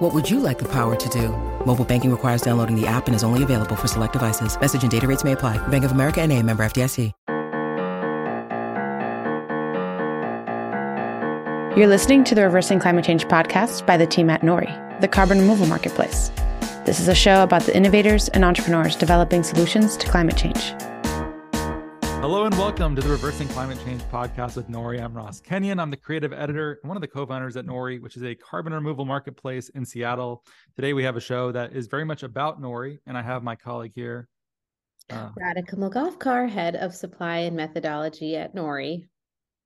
What 0.00 0.14
would 0.14 0.30
you 0.30 0.40
like 0.40 0.58
the 0.58 0.68
power 0.68 0.96
to 0.96 1.08
do? 1.10 1.28
Mobile 1.66 1.84
banking 1.84 2.10
requires 2.10 2.40
downloading 2.40 2.74
the 2.74 2.86
app 2.86 3.06
and 3.06 3.14
is 3.14 3.22
only 3.22 3.42
available 3.42 3.76
for 3.76 3.86
select 3.86 4.14
devices. 4.14 4.58
Message 4.58 4.82
and 4.82 4.90
data 4.90 5.06
rates 5.06 5.24
may 5.24 5.32
apply. 5.32 5.58
Bank 5.68 5.84
of 5.84 5.92
America 5.92 6.22
and 6.22 6.32
a 6.32 6.42
member 6.42 6.64
FDIC. 6.64 7.12
You're 11.76 11.86
listening 11.86 12.24
to 12.24 12.34
the 12.34 12.42
Reversing 12.44 12.80
Climate 12.80 13.04
Change 13.04 13.26
podcast 13.26 13.84
by 13.84 13.98
the 13.98 14.06
team 14.06 14.30
at 14.30 14.40
Nori, 14.40 15.00
the 15.02 15.06
carbon 15.06 15.38
removal 15.38 15.66
marketplace. 15.66 16.30
This 16.86 16.98
is 16.98 17.08
a 17.08 17.14
show 17.14 17.42
about 17.42 17.62
the 17.62 17.76
innovators 17.76 18.28
and 18.30 18.42
entrepreneurs 18.42 18.96
developing 18.96 19.42
solutions 19.42 19.98
to 19.98 20.08
climate 20.08 20.36
change. 20.36 20.72
Hello 22.30 22.44
and 22.44 22.56
welcome 22.56 22.94
to 22.94 23.02
the 23.02 23.08
Reversing 23.08 23.48
Climate 23.48 23.76
Change 23.84 24.02
podcast 24.02 24.54
with 24.54 24.68
Nori. 24.70 25.02
I'm 25.02 25.12
Ross 25.12 25.40
Kenyon. 25.40 25.80
I'm 25.80 25.90
the 25.90 25.96
creative 25.96 26.32
editor 26.32 26.78
and 26.80 26.88
one 26.88 26.96
of 26.96 27.00
the 27.00 27.08
co-founders 27.08 27.56
at 27.56 27.66
Nori, 27.66 28.00
which 28.00 28.16
is 28.16 28.22
a 28.22 28.36
carbon 28.36 28.72
removal 28.72 29.04
marketplace 29.04 29.68
in 29.70 29.84
Seattle. 29.84 30.44
Today 30.76 30.92
we 30.92 31.02
have 31.02 31.16
a 31.16 31.20
show 31.20 31.50
that 31.50 31.72
is 31.72 31.88
very 31.88 32.04
much 32.04 32.22
about 32.22 32.62
Nori, 32.62 32.98
and 33.04 33.18
I 33.18 33.22
have 33.22 33.42
my 33.42 33.56
colleague 33.56 33.90
here. 33.96 34.28
Uh, 35.10 35.30
Radhika 35.40 36.48
head 36.48 36.76
of 36.76 36.94
supply 36.94 37.38
and 37.38 37.56
methodology 37.56 38.36
at 38.36 38.54
Nori. 38.54 39.02
I 39.02 39.06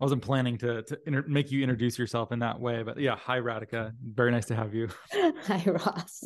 wasn't 0.00 0.22
planning 0.22 0.56
to 0.56 0.82
to 0.84 0.98
inter- 1.06 1.26
make 1.28 1.52
you 1.52 1.60
introduce 1.62 1.98
yourself 1.98 2.32
in 2.32 2.38
that 2.38 2.58
way, 2.58 2.82
but 2.82 2.98
yeah, 2.98 3.14
hi 3.14 3.40
Radhika. 3.40 3.92
Very 4.02 4.30
nice 4.30 4.46
to 4.46 4.54
have 4.54 4.72
you. 4.72 4.88
hi 5.12 5.62
Ross. 5.66 6.24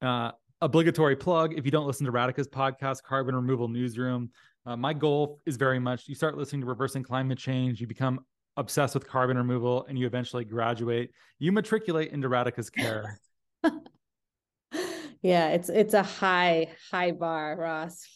Uh, 0.00 0.30
obligatory 0.60 1.16
plug: 1.16 1.54
if 1.58 1.64
you 1.64 1.72
don't 1.72 1.88
listen 1.88 2.06
to 2.06 2.12
Radhika's 2.12 2.46
podcast, 2.46 3.02
Carbon 3.02 3.34
Removal 3.34 3.66
Newsroom, 3.66 4.30
uh, 4.66 4.76
my 4.76 4.92
goal 4.92 5.40
is 5.46 5.56
very 5.56 5.78
much 5.78 6.08
you 6.08 6.14
start 6.14 6.36
listening 6.36 6.62
to 6.62 6.66
Reversing 6.66 7.02
Climate 7.02 7.38
Change, 7.38 7.80
you 7.80 7.86
become 7.86 8.20
obsessed 8.56 8.94
with 8.94 9.06
carbon 9.06 9.36
removal, 9.36 9.86
and 9.88 9.98
you 9.98 10.06
eventually 10.06 10.44
graduate. 10.44 11.10
You 11.38 11.52
matriculate 11.52 12.12
into 12.12 12.28
Radhika's 12.28 12.70
care. 12.70 13.18
yeah, 15.22 15.48
it's 15.48 15.68
it's 15.68 15.94
a 15.94 16.02
high 16.02 16.68
high 16.90 17.12
bar, 17.12 17.56
Ross 17.56 18.06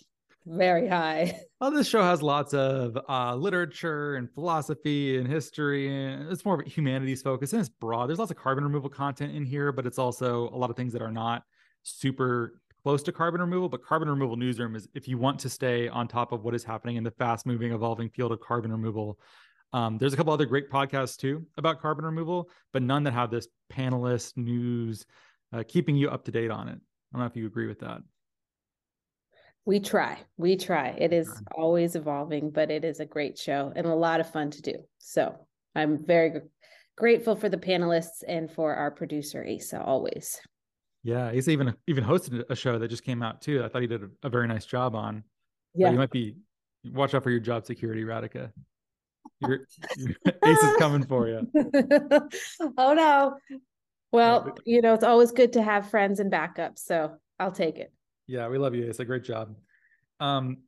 very 0.47 0.89
high. 0.89 1.41
Well, 1.59 1.71
this 1.71 1.89
show 1.89 2.03
has 2.03 2.23
lots 2.23 2.53
of 2.53 2.99
uh, 3.09 3.35
literature 3.35 4.17
and 4.17 4.31
philosophy 4.31 5.17
and 5.17 5.27
history, 5.27 5.89
and 5.89 6.31
it's 6.31 6.45
more 6.45 6.61
of 6.61 6.67
a 6.67 6.69
humanities 6.69 7.23
focus 7.23 7.55
and 7.55 7.61
it's 7.61 7.71
broad. 7.71 8.11
There's 8.11 8.19
lots 8.19 8.31
of 8.31 8.37
carbon 8.37 8.63
removal 8.63 8.91
content 8.91 9.35
in 9.35 9.43
here, 9.43 9.73
but 9.73 9.87
it's 9.87 9.99
also 9.99 10.51
a 10.51 10.57
lot 10.59 10.69
of 10.69 10.77
things 10.77 10.93
that 10.93 11.01
are 11.01 11.11
not 11.11 11.45
super 11.83 12.61
close 12.87 13.03
to 13.03 13.11
carbon 13.11 13.41
removal. 13.41 13.69
But 13.69 13.83
Carbon 13.83 14.09
Removal 14.09 14.37
Newsroom 14.37 14.77
is 14.77 14.87
if 14.95 15.09
you 15.09 15.19
want 15.19 15.41
to 15.41 15.51
stay 15.51 15.89
on 15.89 16.07
top 16.07 16.31
of 16.31 16.45
what 16.45 16.55
is 16.55 16.63
happening 16.63 16.95
in 16.95 17.03
the 17.03 17.11
fast 17.11 17.45
moving, 17.45 17.73
evolving 17.73 18.09
field 18.11 18.31
of 18.31 18.39
carbon 18.39 18.71
removal. 18.71 19.19
Um, 19.73 19.99
there's 19.99 20.13
a 20.13 20.17
couple 20.17 20.33
other 20.33 20.47
great 20.47 20.71
podcasts 20.71 21.17
too 21.17 21.45
about 21.57 21.81
carbon 21.81 22.05
removal, 22.05 22.49
but 22.73 22.85
none 22.85 23.03
that 23.03 23.13
have 23.13 23.29
this 23.29 23.49
panelist 23.73 24.37
news 24.37 25.05
uh, 25.53 25.65
keeping 25.67 25.97
you 25.97 26.11
up 26.11 26.25
to 26.27 26.31
date 26.31 26.53
on 26.53 26.69
it. 26.69 26.79
I 26.79 26.79
don't 27.13 27.23
know 27.23 27.27
if 27.27 27.35
you 27.35 27.49
agree 27.49 27.67
with 27.67 27.81
that. 27.81 28.03
We 29.65 29.81
try. 29.81 30.19
We 30.37 30.57
try. 30.57 30.91
It 30.97 31.13
is 31.13 31.29
always 31.57 31.97
evolving, 31.97 32.51
but 32.51 32.71
it 32.71 32.85
is 32.85 33.01
a 33.01 33.05
great 33.05 33.37
show 33.37 33.73
and 33.75 33.85
a 33.85 33.95
lot 33.97 34.21
of 34.21 34.31
fun 34.31 34.53
to 34.53 34.63
do. 34.63 34.75
So 34.99 35.35
I'm 35.75 36.07
very 36.07 36.35
grateful 36.97 37.35
for 37.35 37.49
the 37.49 37.57
panelists 37.57 38.23
and 38.29 38.49
for 38.49 38.77
our 38.77 38.93
producer 38.93 39.45
Asa 39.45 39.83
always. 39.83 40.39
Yeah, 41.07 41.31
he's 41.31 41.49
even 41.49 41.73
even 41.87 42.03
hosted 42.03 42.43
a 42.51 42.57
show 42.57 42.81
that 42.81 42.89
just 42.89 43.05
came 43.05 43.23
out 43.23 43.41
too. 43.41 43.63
I 43.63 43.69
thought 43.69 43.81
he 43.81 43.87
did 43.87 44.03
a, 44.03 44.09
a 44.25 44.29
very 44.29 44.49
nice 44.49 44.67
job 44.67 44.97
on. 44.97 45.23
Yeah, 45.73 45.87
but 45.87 45.93
you 45.93 45.99
might 45.99 46.11
be 46.11 46.35
watch 46.85 47.15
out 47.15 47.23
for 47.23 47.31
your 47.31 47.39
job 47.39 47.65
security, 47.65 48.03
Radhika. 48.03 48.51
Your, 49.41 49.61
your 49.97 50.11
Ace 50.45 50.63
is 50.65 50.77
coming 50.79 51.05
for 51.07 51.29
you. 51.29 51.49
oh 52.77 52.93
no. 52.93 53.37
Well, 54.11 54.57
you 54.65 54.83
know, 54.83 54.95
it's 54.95 55.05
always 55.05 55.31
good 55.31 55.53
to 55.53 55.63
have 55.63 55.91
friends 55.91 56.19
and 56.19 56.31
backups, 56.33 56.81
so 56.81 57.15
I'll 57.39 57.53
take 57.53 57.79
it. 57.79 57.93
Yeah, 58.27 58.49
we 58.49 58.59
love 58.59 58.75
you. 58.75 58.83
It's 58.83 58.99
a 58.99 59.05
great 59.05 59.23
job. 59.23 59.55
Um, 60.19 60.59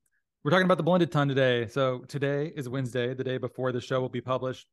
we're 0.44 0.52
talking 0.52 0.66
about 0.66 0.76
the 0.76 0.84
blended 0.84 1.10
ton 1.10 1.26
today. 1.26 1.66
So 1.66 2.04
today 2.06 2.52
is 2.54 2.68
Wednesday, 2.68 3.12
the 3.12 3.24
day 3.24 3.38
before 3.38 3.72
the 3.72 3.80
show 3.80 4.00
will 4.00 4.08
be 4.08 4.20
published. 4.20 4.68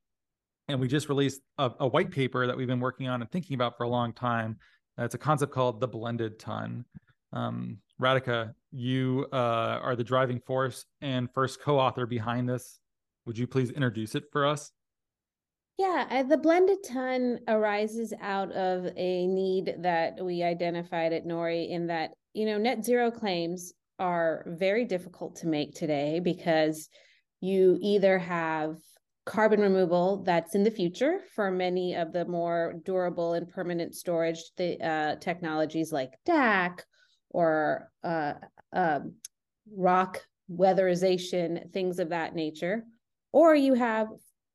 And 0.67 0.79
we 0.79 0.87
just 0.87 1.09
released 1.09 1.41
a, 1.57 1.71
a 1.79 1.87
white 1.87 2.11
paper 2.11 2.45
that 2.45 2.55
we've 2.55 2.67
been 2.67 2.79
working 2.79 3.07
on 3.07 3.21
and 3.21 3.31
thinking 3.31 3.55
about 3.55 3.77
for 3.77 3.83
a 3.83 3.89
long 3.89 4.13
time. 4.13 4.59
Uh, 4.97 5.03
it's 5.03 5.15
a 5.15 5.19
concept 5.19 5.53
called 5.53 5.79
the 5.79 5.87
blended 5.87 6.39
ton. 6.39 6.85
Um, 7.33 7.79
Radhika, 8.01 8.53
you 8.71 9.27
uh, 9.33 9.79
are 9.81 9.95
the 9.95 10.03
driving 10.03 10.39
force 10.39 10.85
and 11.01 11.29
first 11.33 11.61
co-author 11.61 12.05
behind 12.05 12.47
this. 12.47 12.79
Would 13.25 13.37
you 13.37 13.47
please 13.47 13.71
introduce 13.71 14.15
it 14.15 14.25
for 14.31 14.45
us? 14.45 14.71
Yeah, 15.77 16.23
the 16.23 16.37
blended 16.37 16.77
ton 16.87 17.39
arises 17.47 18.13
out 18.21 18.51
of 18.53 18.85
a 18.95 19.27
need 19.27 19.75
that 19.79 20.23
we 20.23 20.41
identified 20.41 21.11
at 21.11 21.25
Nori 21.25 21.69
in 21.69 21.87
that 21.87 22.11
you 22.35 22.45
know, 22.45 22.57
net 22.57 22.83
zero 22.83 23.09
claims 23.09 23.73
are 23.97 24.43
very 24.45 24.83
difficult 24.83 25.37
to 25.37 25.47
make 25.47 25.73
today 25.73 26.19
because 26.19 26.89
you 27.39 27.79
either 27.81 28.19
have 28.19 28.75
carbon 29.25 29.59
removal 29.59 30.23
that's 30.23 30.55
in 30.55 30.63
the 30.63 30.71
future 30.71 31.19
for 31.35 31.49
many 31.49 31.95
of 31.95 32.13
the 32.13 32.25
more 32.25 32.75
durable 32.85 33.33
and 33.33 33.49
permanent 33.49 33.95
storage 33.95 34.39
uh, 34.59 35.15
technologies 35.15 35.91
like 35.91 36.11
DAC 36.27 36.79
or 37.31 37.91
uh, 38.03 38.33
um, 38.71 39.15
rock 39.75 40.21
weatherization, 40.51 41.71
things 41.73 41.99
of 41.99 42.09
that 42.09 42.35
nature. 42.35 42.83
Or 43.31 43.55
you 43.55 43.73
have 43.73 44.07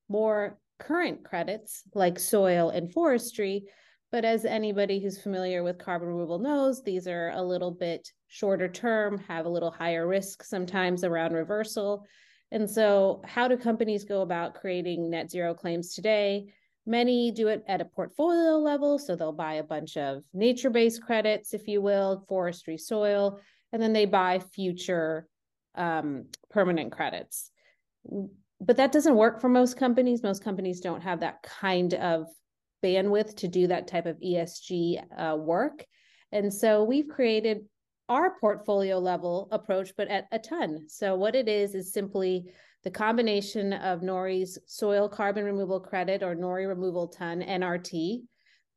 more 0.09 0.59
current 0.79 1.25
credits 1.25 1.83
like 1.95 2.19
soil 2.19 2.71
and 2.71 2.93
forestry 2.93 3.67
but 4.11 4.25
as 4.25 4.45
anybody 4.45 5.01
who's 5.01 5.23
familiar 5.23 5.63
with 5.63 5.79
carbon 5.79 6.09
removal 6.09 6.41
knows, 6.41 6.83
these 6.83 7.07
are 7.07 7.31
a 7.31 7.43
little 7.43 7.71
bit 7.71 8.11
shorter 8.27 8.69
term, 8.69 9.19
have 9.29 9.47
a 9.47 9.51
little 9.51 9.71
higher 9.71 10.07
risk 10.07 10.43
sometimes 10.43 11.05
around 11.05 11.33
reversal. 11.33 12.05
And 12.53 12.69
so, 12.69 13.23
how 13.25 13.49
do 13.49 13.57
companies 13.57 14.05
go 14.05 14.23
about 14.23 14.55
creating 14.55 15.11
net 15.11 15.31
zero 15.31 15.55
claims 15.55 15.95
today? 15.95 16.53
Many 16.87 17.31
do 17.31 17.49
it 17.49 17.63
at 17.69 17.81
a 17.81 17.85
portfolio 17.85 18.59
level. 18.59 18.99
So, 18.99 19.15
they'll 19.15 19.33
buy 19.33 19.55
a 19.55 19.63
bunch 19.65 19.97
of 19.97 20.23
nature 20.35 20.71
based 20.71 21.03
credits, 21.03 21.55
if 21.55 21.69
you 21.69 21.81
will, 21.81 22.25
forestry 22.29 22.77
soil, 22.77 23.41
and 23.73 23.81
then 23.81 23.93
they 23.93 24.07
buy 24.07 24.41
future 24.41 25.27
um, 25.75 26.27
permanent 26.51 26.93
credits. 26.93 27.51
But 28.61 28.77
that 28.77 28.93
doesn't 28.93 29.15
work 29.15 29.41
for 29.41 29.49
most 29.49 29.77
companies. 29.77 30.23
Most 30.23 30.43
companies 30.43 30.81
don't 30.81 31.03
have 31.03 31.21
that 31.21 31.43
kind 31.43 31.95
of 31.95 32.27
bandwidth 32.83 33.37
to 33.37 33.49
do 33.49 33.69
that 33.69 33.87
type 33.87 34.07
of 34.07 34.19
ESG 34.19 35.03
uh, 35.17 35.37
work. 35.37 35.85
And 36.33 36.53
so 36.53 36.85
we've 36.85 37.09
created 37.09 37.65
our 38.11 38.37
portfolio 38.41 38.99
level 38.99 39.49
approach, 39.53 39.93
but 39.97 40.09
at 40.09 40.27
a 40.33 40.39
ton. 40.39 40.87
So 40.89 41.15
what 41.15 41.35
it 41.35 41.49
is 41.49 41.75
is 41.75 41.93
simply 41.93 42.53
the 42.83 42.91
combination 42.91 43.73
of 43.73 44.01
Nori's 44.01 44.59
soil 44.67 45.09
carbon 45.09 45.45
removal 45.45 45.81
credit 45.81 46.23
or 46.23 46.35
Nori 46.35 46.67
removal 46.69 47.09
ton 47.09 47.41
NRT, 47.41 48.23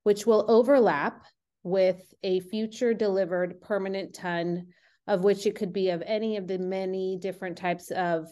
which 0.03 0.27
will 0.27 0.45
overlap 0.47 1.23
with 1.63 2.13
a 2.21 2.41
future 2.41 2.93
delivered 2.93 3.59
permanent 3.61 4.13
ton 4.13 4.67
of 5.07 5.23
which 5.23 5.45
it 5.45 5.55
could 5.55 5.73
be 5.73 5.89
of 5.89 6.03
any 6.05 6.37
of 6.37 6.47
the 6.47 6.57
many 6.57 7.17
different 7.19 7.57
types 7.57 7.91
of, 7.91 8.27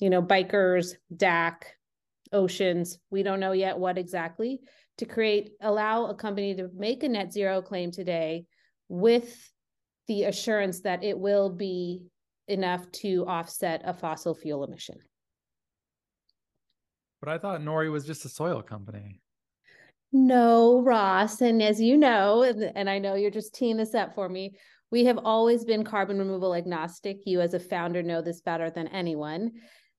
you 0.00 0.10
know, 0.10 0.22
biochar, 0.22 0.92
DAC, 1.14 1.54
oceans. 2.32 2.98
We 3.10 3.22
don't 3.22 3.40
know 3.40 3.52
yet 3.52 3.78
what 3.78 3.98
exactly, 3.98 4.60
to 4.98 5.04
create 5.04 5.50
allow 5.60 6.06
a 6.06 6.14
company 6.14 6.54
to 6.56 6.68
make 6.74 7.02
a 7.02 7.08
net 7.08 7.32
zero 7.32 7.62
claim 7.62 7.90
today 7.90 8.46
with 8.88 9.52
the 10.08 10.24
assurance 10.24 10.80
that 10.80 11.02
it 11.02 11.18
will 11.18 11.50
be 11.50 12.02
enough 12.48 12.90
to 12.92 13.24
offset 13.26 13.82
a 13.84 13.92
fossil 13.92 14.34
fuel 14.34 14.64
emission. 14.64 14.98
But 17.20 17.30
I 17.30 17.38
thought 17.38 17.60
Nori 17.60 17.90
was 17.90 18.06
just 18.06 18.24
a 18.24 18.28
soil 18.28 18.62
company. 18.62 19.20
No, 20.12 20.80
Ross. 20.82 21.40
And 21.40 21.62
as 21.62 21.80
you 21.80 21.96
know, 21.96 22.42
and 22.42 22.88
I 22.88 22.98
know 22.98 23.14
you're 23.14 23.30
just 23.30 23.54
teeing 23.54 23.76
this 23.76 23.94
up 23.94 24.14
for 24.14 24.28
me, 24.28 24.56
we 24.92 25.04
have 25.06 25.18
always 25.24 25.64
been 25.64 25.82
carbon 25.82 26.18
removal 26.18 26.54
agnostic. 26.54 27.18
You, 27.26 27.40
as 27.40 27.54
a 27.54 27.58
founder, 27.58 28.02
know 28.02 28.22
this 28.22 28.40
better 28.40 28.70
than 28.70 28.86
anyone 28.88 29.52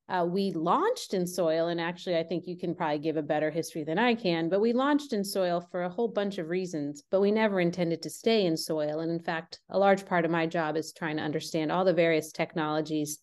uh, 0.09 0.25
we 0.29 0.51
launched 0.51 1.13
in 1.13 1.27
soil, 1.27 1.67
and 1.67 1.81
actually, 1.81 2.17
I 2.17 2.23
think 2.23 2.47
you 2.47 2.57
can 2.57 2.73
probably 2.73 2.99
give 2.99 3.17
a 3.17 3.21
better 3.21 3.51
history 3.51 3.83
than 3.83 3.99
I 3.99 4.15
can, 4.15 4.47
but 4.47 4.61
we 4.61 4.71
launched 4.71 5.11
in 5.11 5.23
soil 5.23 5.59
for 5.71 5.83
a 5.83 5.89
whole 5.89 6.07
bunch 6.07 6.37
of 6.37 6.47
reasons, 6.47 7.03
but 7.11 7.21
we 7.21 7.31
never 7.31 7.59
intended 7.59 8.01
to 8.03 8.09
stay 8.09 8.45
in 8.45 8.55
soil. 8.55 9.01
And 9.01 9.11
in 9.11 9.19
fact, 9.19 9.59
a 9.69 9.77
large 9.77 10.05
part 10.05 10.23
of 10.23 10.31
my 10.31 10.45
job 10.45 10.77
is 10.77 10.93
trying 10.93 11.17
to 11.17 11.23
understand 11.23 11.71
all 11.71 11.83
the 11.83 11.93
various 11.93 12.31
technologies 12.31 13.19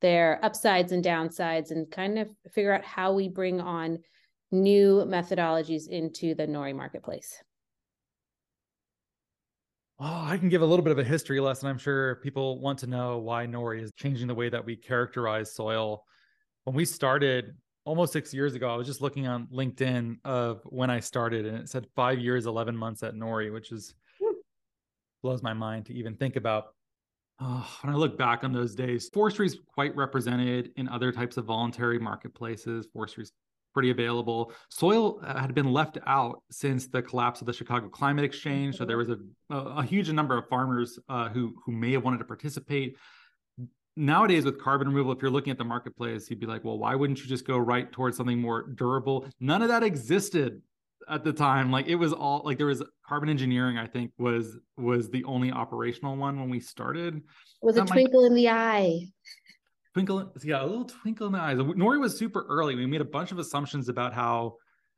their 0.00 0.38
upsides 0.44 0.92
and 0.92 1.02
downsides 1.02 1.70
and 1.70 1.90
kind 1.90 2.18
of 2.18 2.28
figure 2.52 2.74
out 2.74 2.84
how 2.84 3.12
we 3.14 3.26
bring 3.26 3.58
on 3.58 3.98
new 4.50 5.02
methodologies 5.06 5.88
into 5.88 6.34
the 6.34 6.46
nori 6.46 6.76
marketplace 6.76 7.42
Oh, 10.00 10.24
I 10.26 10.36
can 10.38 10.48
give 10.48 10.60
a 10.60 10.66
little 10.66 10.82
bit 10.82 10.90
of 10.90 10.98
a 10.98 11.04
history 11.04 11.38
lesson. 11.38 11.68
I'm 11.68 11.78
sure 11.78 12.16
people 12.16 12.60
want 12.60 12.80
to 12.80 12.88
know 12.88 13.18
why 13.18 13.46
Nori 13.46 13.80
is 13.80 13.92
changing 13.96 14.26
the 14.26 14.34
way 14.34 14.48
that 14.48 14.64
we 14.64 14.74
characterize 14.74 15.54
soil. 15.54 16.04
When 16.64 16.74
we 16.74 16.84
started 16.84 17.54
almost 17.84 18.12
six 18.12 18.32
years 18.32 18.54
ago, 18.54 18.72
I 18.72 18.76
was 18.76 18.86
just 18.86 19.00
looking 19.00 19.26
on 19.26 19.46
LinkedIn 19.48 20.16
of 20.24 20.62
when 20.64 20.90
I 20.90 21.00
started, 21.00 21.46
and 21.46 21.58
it 21.58 21.68
said 21.68 21.86
five 21.94 22.18
years, 22.18 22.46
11 22.46 22.76
months 22.76 23.02
at 23.02 23.14
Nori, 23.14 23.52
which 23.52 23.70
is 23.70 23.94
blows 25.22 25.42
my 25.42 25.54
mind 25.54 25.86
to 25.86 25.94
even 25.94 26.14
think 26.14 26.36
about. 26.36 26.74
Oh, 27.40 27.66
when 27.82 27.92
I 27.92 27.96
look 27.96 28.16
back 28.16 28.44
on 28.44 28.52
those 28.52 28.74
days, 28.74 29.08
forestry 29.12 29.46
is 29.46 29.58
quite 29.66 29.96
represented 29.96 30.70
in 30.76 30.88
other 30.88 31.10
types 31.10 31.36
of 31.36 31.46
voluntary 31.46 31.98
marketplaces. 31.98 32.86
Forestry 32.92 33.24
is 33.24 33.32
pretty 33.72 33.90
available. 33.90 34.52
Soil 34.70 35.20
uh, 35.24 35.38
had 35.38 35.52
been 35.52 35.72
left 35.72 35.98
out 36.06 36.42
since 36.50 36.86
the 36.86 37.02
collapse 37.02 37.40
of 37.40 37.46
the 37.46 37.52
Chicago 37.52 37.88
Climate 37.88 38.24
Exchange, 38.24 38.76
so 38.76 38.84
there 38.84 38.98
was 38.98 39.08
a, 39.10 39.18
a, 39.50 39.82
huge 39.82 40.08
number 40.10 40.38
of 40.38 40.48
farmers 40.48 40.98
uh, 41.08 41.28
who 41.28 41.54
who 41.66 41.72
may 41.72 41.92
have 41.92 42.04
wanted 42.04 42.18
to 42.18 42.24
participate. 42.24 42.96
Nowadays, 43.96 44.44
with 44.44 44.60
carbon 44.60 44.88
removal, 44.88 45.12
if 45.12 45.22
you're 45.22 45.30
looking 45.30 45.50
at 45.50 45.58
the 45.58 45.64
marketplace, 45.64 46.28
you'd 46.28 46.40
be 46.40 46.46
like, 46.46 46.64
well, 46.64 46.78
why 46.78 46.94
wouldn't 46.94 47.20
you 47.20 47.26
just 47.26 47.46
go 47.46 47.58
right 47.58 47.90
towards 47.92 48.16
something 48.16 48.40
more 48.40 48.62
durable? 48.62 49.26
None 49.38 49.62
of 49.62 49.68
that 49.68 49.84
existed 49.84 50.62
at 51.08 51.22
the 51.22 51.32
time. 51.32 51.70
Like 51.70 51.86
it 51.86 51.94
was 51.94 52.12
all 52.12 52.42
like 52.44 52.58
there 52.58 52.66
was 52.66 52.82
carbon 53.06 53.28
engineering. 53.28 53.78
I 53.78 53.86
think 53.86 54.10
was 54.18 54.56
was 54.76 55.10
the 55.10 55.24
only 55.24 55.52
operational 55.52 56.16
one 56.16 56.40
when 56.40 56.48
we 56.48 56.60
started. 56.60 57.22
With 57.62 57.78
a 57.78 57.84
twinkle 57.84 58.24
in 58.24 58.34
the 58.34 58.48
eye 58.48 59.08
twinkle 59.94 60.32
yeah 60.42 60.62
a 60.62 60.66
little 60.66 60.84
twinkle 60.84 61.28
in 61.28 61.32
the 61.32 61.38
eyes 61.38 61.56
nori 61.56 62.00
was 62.00 62.18
super 62.18 62.44
early 62.48 62.74
we 62.74 62.84
made 62.84 63.00
a 63.00 63.04
bunch 63.04 63.30
of 63.30 63.38
assumptions 63.38 63.88
about 63.88 64.12
how 64.12 64.56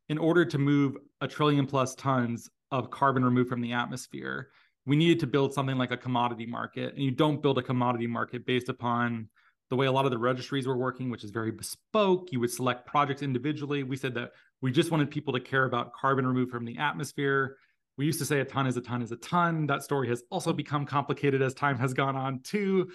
in 0.09 0.17
order 0.17 0.43
to 0.43 0.57
move 0.57 0.97
a 1.21 1.27
trillion 1.27 1.67
plus 1.67 1.93
tons 1.95 2.49
of 2.71 2.89
carbon 2.89 3.23
removed 3.23 3.47
from 3.47 3.61
the 3.61 3.71
atmosphere 3.71 4.49
we 4.87 4.95
needed 4.95 5.19
to 5.19 5.27
build 5.27 5.53
something 5.53 5.77
like 5.77 5.91
a 5.91 5.97
commodity 5.97 6.45
market 6.45 6.93
and 6.95 7.03
you 7.03 7.11
don't 7.11 7.41
build 7.41 7.57
a 7.57 7.61
commodity 7.61 8.07
market 8.07 8.45
based 8.45 8.69
upon 8.69 9.27
the 9.69 9.75
way 9.75 9.85
a 9.85 9.91
lot 9.91 10.05
of 10.05 10.11
the 10.11 10.17
registries 10.17 10.65
were 10.65 10.77
working 10.77 11.11
which 11.11 11.25
is 11.25 11.29
very 11.29 11.51
bespoke. 11.51 12.31
You 12.31 12.39
would 12.39 12.51
select 12.51 12.87
projects 12.87 13.21
individually. 13.21 13.83
We 13.83 13.97
said 13.97 14.15
that 14.15 14.31
we 14.61 14.71
just 14.71 14.89
wanted 14.89 15.11
people 15.11 15.33
to 15.33 15.41
care 15.41 15.65
about 15.65 15.93
carbon 15.93 16.25
removed 16.25 16.51
from 16.51 16.63
the 16.63 16.77
atmosphere. 16.77 17.57
We 17.97 18.05
used 18.05 18.19
to 18.19 18.25
say 18.25 18.39
a 18.39 18.45
ton 18.45 18.65
is 18.65 18.77
a 18.77 18.81
ton 18.81 19.01
is 19.01 19.11
a 19.11 19.17
ton. 19.17 19.67
That 19.67 19.83
story 19.83 20.07
has 20.07 20.23
also 20.31 20.53
become 20.53 20.85
complicated 20.85 21.41
as 21.41 21.53
time 21.53 21.77
has 21.79 21.93
gone 21.93 22.15
on 22.15 22.39
too. 22.39 22.89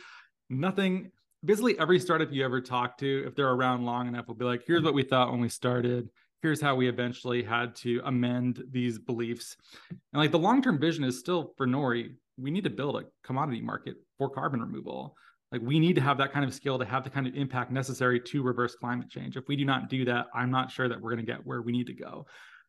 Nothing 0.48 1.12
basically 1.44 1.78
every 1.78 1.98
startup 1.98 2.32
you 2.32 2.44
ever 2.44 2.60
talk 2.60 2.96
to, 2.98 3.24
if 3.26 3.34
they're 3.34 3.50
around 3.50 3.84
long 3.84 4.08
enough, 4.08 4.28
will 4.28 4.34
be 4.34 4.44
like, 4.44 4.62
here's 4.66 4.82
what 4.82 4.94
we 4.94 5.02
thought 5.02 5.30
when 5.30 5.40
we 5.40 5.48
started. 5.48 6.08
Here's 6.42 6.60
how 6.60 6.74
we 6.74 6.88
eventually 6.88 7.44
had 7.44 7.76
to 7.76 8.02
amend 8.04 8.64
these 8.70 8.98
beliefs. 8.98 9.56
And 9.90 10.20
like 10.20 10.32
the 10.32 10.38
long 10.40 10.60
term 10.60 10.80
vision 10.80 11.04
is 11.04 11.18
still 11.18 11.54
for 11.56 11.68
Nori, 11.68 12.14
we 12.36 12.50
need 12.50 12.64
to 12.64 12.70
build 12.70 12.96
a 12.96 13.04
commodity 13.24 13.60
market 13.60 13.94
for 14.18 14.28
carbon 14.28 14.60
removal. 14.60 15.14
Like 15.52 15.60
we 15.62 15.78
need 15.78 15.94
to 15.94 16.00
have 16.00 16.18
that 16.18 16.32
kind 16.32 16.44
of 16.44 16.52
skill 16.52 16.80
to 16.80 16.84
have 16.84 17.04
the 17.04 17.10
kind 17.10 17.28
of 17.28 17.34
impact 17.36 17.70
necessary 17.70 18.18
to 18.18 18.42
reverse 18.42 18.74
climate 18.74 19.08
change. 19.08 19.36
If 19.36 19.46
we 19.46 19.54
do 19.54 19.64
not 19.64 19.88
do 19.88 20.04
that, 20.06 20.26
I'm 20.34 20.50
not 20.50 20.70
sure 20.70 20.88
that 20.88 21.00
we're 21.00 21.14
going 21.14 21.24
to 21.24 21.30
get 21.32 21.46
where 21.46 21.62
we 21.62 21.70
need 21.70 21.86
to 21.86 21.94
go. 21.94 22.26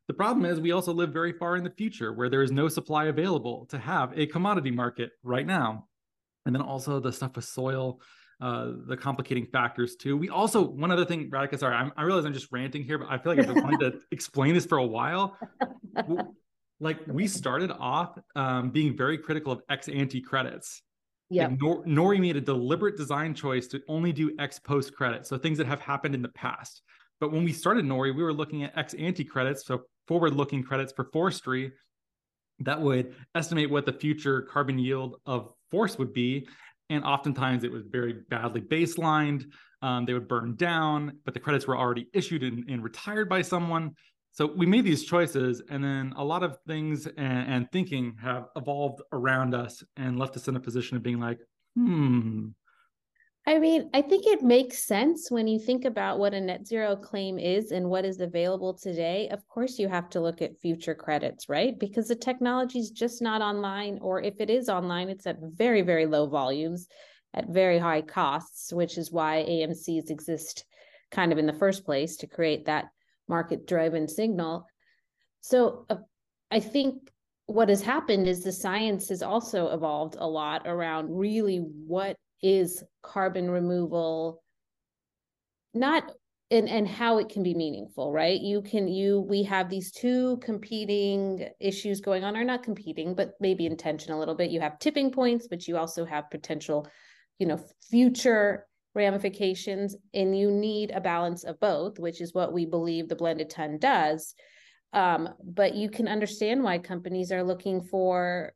The 0.07 0.13
problem 0.13 0.45
is 0.45 0.59
we 0.59 0.73
also 0.73 0.93
live 0.93 1.11
very 1.11 1.31
far 1.31 1.55
in 1.55 1.63
the 1.63 1.71
future 1.71 2.13
where 2.13 2.29
there 2.29 2.43
is 2.43 2.51
no 2.51 2.67
supply 2.67 3.05
available 3.05 3.65
to 3.71 3.79
have 3.79 4.11
a 4.15 4.27
commodity 4.27 4.69
market 4.69 5.11
right 5.23 5.47
now. 5.47 5.87
And 6.45 6.53
then 6.53 6.61
also 6.61 6.99
the 6.99 7.11
stuff 7.11 7.37
with 7.37 7.45
soil 7.45 8.01
uh, 8.43 8.73
the 8.87 8.97
complicating 8.97 9.45
factors 9.45 9.95
too. 9.95 10.17
We 10.17 10.27
also 10.27 10.61
one 10.61 10.91
other 10.91 11.05
thing, 11.05 11.29
Radhika. 11.31 11.57
Sorry, 11.57 11.73
I'm, 11.73 11.93
i 11.95 12.03
realize 12.03 12.25
I'm 12.25 12.33
just 12.33 12.51
ranting 12.51 12.83
here, 12.83 12.97
but 12.97 13.07
I 13.09 13.17
feel 13.17 13.33
like 13.33 13.39
I've 13.39 13.53
been 13.53 13.63
wanting 13.63 13.79
to 13.79 13.99
explain 14.11 14.53
this 14.53 14.65
for 14.65 14.79
a 14.79 14.85
while. 14.85 15.37
Like 16.81 16.99
we 17.07 17.25
started 17.25 17.71
off 17.71 18.19
um, 18.35 18.71
being 18.71 18.97
very 18.97 19.17
critical 19.17 19.53
of 19.53 19.61
ex 19.69 19.87
ante 19.87 20.19
credits. 20.19 20.81
Yeah. 21.29 21.47
Like 21.47 21.61
Nor- 21.61 21.85
Nori 21.85 22.19
made 22.19 22.35
a 22.35 22.41
deliberate 22.41 22.97
design 22.97 23.33
choice 23.33 23.67
to 23.67 23.81
only 23.87 24.11
do 24.11 24.35
ex 24.37 24.59
post 24.59 24.93
credits, 24.93 25.29
so 25.29 25.37
things 25.37 25.57
that 25.59 25.67
have 25.67 25.79
happened 25.79 26.13
in 26.13 26.21
the 26.21 26.29
past. 26.29 26.81
But 27.21 27.31
when 27.31 27.45
we 27.45 27.53
started 27.53 27.85
Nori, 27.85 28.13
we 28.13 28.23
were 28.23 28.33
looking 28.33 28.65
at 28.65 28.77
ex 28.77 28.93
ante 28.95 29.23
credits, 29.23 29.65
so 29.65 29.83
forward 30.05 30.35
looking 30.35 30.63
credits 30.63 30.91
for 30.91 31.05
forestry 31.13 31.71
that 32.59 32.79
would 32.79 33.15
estimate 33.35 33.69
what 33.69 33.85
the 33.85 33.93
future 33.93 34.41
carbon 34.43 34.77
yield 34.77 35.15
of 35.25 35.53
forest 35.71 35.97
would 35.99 36.13
be 36.13 36.47
and 36.89 37.03
oftentimes 37.03 37.63
it 37.63 37.71
was 37.71 37.83
very 37.89 38.15
badly 38.29 38.61
baselined. 38.61 39.45
Um, 39.81 40.05
they 40.05 40.13
would 40.13 40.27
burn 40.27 40.55
down, 40.55 41.19
but 41.25 41.33
the 41.33 41.39
credits 41.39 41.67
were 41.67 41.77
already 41.77 42.07
issued 42.13 42.43
and, 42.43 42.69
and, 42.69 42.83
retired 42.83 43.27
by 43.27 43.41
someone. 43.41 43.91
So 44.31 44.51
we 44.55 44.65
made 44.65 44.85
these 44.85 45.03
choices, 45.03 45.61
and 45.69 45.83
then 45.83 46.13
a 46.17 46.23
lot 46.23 46.41
of 46.41 46.57
things 46.67 47.05
and, 47.05 47.53
and 47.53 47.71
thinking 47.71 48.15
have 48.21 48.45
evolved 48.55 49.01
around 49.11 49.53
us 49.53 49.83
and 49.97 50.17
left 50.17 50.35
us 50.37 50.47
in 50.47 50.55
a 50.55 50.59
position 50.59 50.97
of 50.97 51.03
being 51.03 51.19
like, 51.19 51.39
hmm, 51.75 52.47
I 53.45 53.59
mean, 53.59 53.89
I 53.93 54.01
think 54.01 54.25
it 54.25 54.41
makes 54.41 54.83
sense 54.83 55.29
when 55.29 55.49
you 55.49 55.59
think 55.59 55.83
about 55.83 56.17
what 56.17 56.33
a 56.33 56.39
net 56.39 56.65
zero 56.65 56.95
claim 56.95 57.37
is 57.37 57.71
and 57.71 57.89
what 57.89 58.05
is 58.05 58.21
available 58.21 58.73
today. 58.73 59.27
Of 59.29 59.45
course, 59.49 59.77
you 59.77 59.89
have 59.89 60.09
to 60.11 60.21
look 60.21 60.41
at 60.41 60.61
future 60.61 60.95
credits, 60.95 61.49
right? 61.49 61.77
Because 61.77 62.07
the 62.07 62.15
technology 62.15 62.79
is 62.79 62.89
just 62.89 63.21
not 63.21 63.41
online, 63.41 63.99
or 64.01 64.21
if 64.21 64.35
it 64.39 64.49
is 64.49 64.69
online, 64.69 65.09
it's 65.09 65.27
at 65.27 65.39
very, 65.41 65.81
very 65.81 66.05
low 66.05 66.25
volumes 66.25 66.87
at 67.33 67.49
very 67.49 67.79
high 67.79 68.01
costs, 68.01 68.71
which 68.71 68.97
is 68.97 69.11
why 69.11 69.45
AMCs 69.47 70.09
exist 70.09 70.63
kind 71.11 71.33
of 71.33 71.37
in 71.37 71.45
the 71.45 71.53
first 71.53 71.83
place 71.83 72.15
to 72.17 72.27
create 72.27 72.65
that 72.65 72.85
market 73.27 73.67
driven 73.67 74.07
signal. 74.07 74.67
So 75.41 75.85
uh, 75.89 75.97
I 76.49 76.61
think 76.61 77.11
what 77.47 77.67
has 77.67 77.81
happened 77.81 78.27
is 78.27 78.41
the 78.41 78.53
science 78.53 79.09
has 79.09 79.21
also 79.21 79.67
evolved 79.67 80.15
a 80.17 80.27
lot 80.27 80.61
around 80.65 81.13
really 81.13 81.57
what 81.57 82.15
is 82.43 82.83
carbon 83.01 83.49
removal 83.49 84.43
not 85.73 86.11
and 86.51 86.69
and 86.69 86.87
how 86.87 87.17
it 87.17 87.29
can 87.29 87.41
be 87.41 87.55
meaningful 87.55 88.11
right? 88.11 88.39
You 88.39 88.61
can 88.61 88.87
you 88.87 89.21
we 89.21 89.43
have 89.43 89.69
these 89.69 89.91
two 89.91 90.37
competing 90.37 91.47
issues 91.59 92.01
going 92.01 92.23
on 92.23 92.37
or 92.37 92.43
not 92.43 92.61
competing 92.61 93.15
but 93.15 93.33
maybe 93.39 93.65
intention 93.65 94.13
a 94.13 94.19
little 94.19 94.35
bit. 94.35 94.51
You 94.51 94.61
have 94.61 94.77
tipping 94.77 95.11
points 95.11 95.47
but 95.47 95.67
you 95.67 95.77
also 95.77 96.05
have 96.05 96.29
potential 96.29 96.87
you 97.39 97.47
know 97.47 97.59
future 97.89 98.67
ramifications 98.93 99.95
and 100.13 100.37
you 100.37 100.51
need 100.51 100.91
a 100.91 101.01
balance 101.01 101.43
of 101.43 101.59
both 101.59 101.97
which 101.97 102.21
is 102.21 102.35
what 102.35 102.53
we 102.53 102.65
believe 102.65 103.07
the 103.09 103.15
blended 103.15 103.49
ton 103.49 103.79
does. 103.79 104.35
Um, 104.91 105.29
but 105.43 105.73
you 105.73 105.89
can 105.89 106.07
understand 106.07 106.61
why 106.61 106.77
companies 106.77 107.31
are 107.31 107.43
looking 107.43 107.81
for 107.81 108.53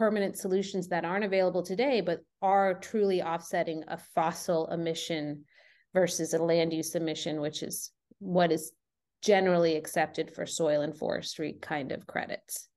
permanent 0.00 0.34
solutions 0.34 0.88
that 0.88 1.04
aren't 1.04 1.26
available 1.26 1.62
today, 1.62 2.00
but 2.00 2.24
are 2.40 2.72
truly 2.72 3.22
offsetting 3.22 3.84
a 3.88 3.98
fossil 4.14 4.66
emission 4.68 5.44
versus 5.92 6.32
a 6.32 6.42
land 6.42 6.72
use 6.72 6.94
emission, 6.94 7.38
which 7.38 7.62
is 7.62 7.90
what 8.18 8.50
is 8.50 8.72
generally 9.20 9.76
accepted 9.76 10.34
for 10.34 10.46
soil 10.46 10.80
and 10.80 10.96
forestry 10.96 11.58
kind 11.60 11.92
of 11.92 12.06
credits. 12.06 12.70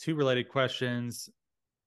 Two 0.00 0.14
related 0.14 0.48
questions. 0.48 1.28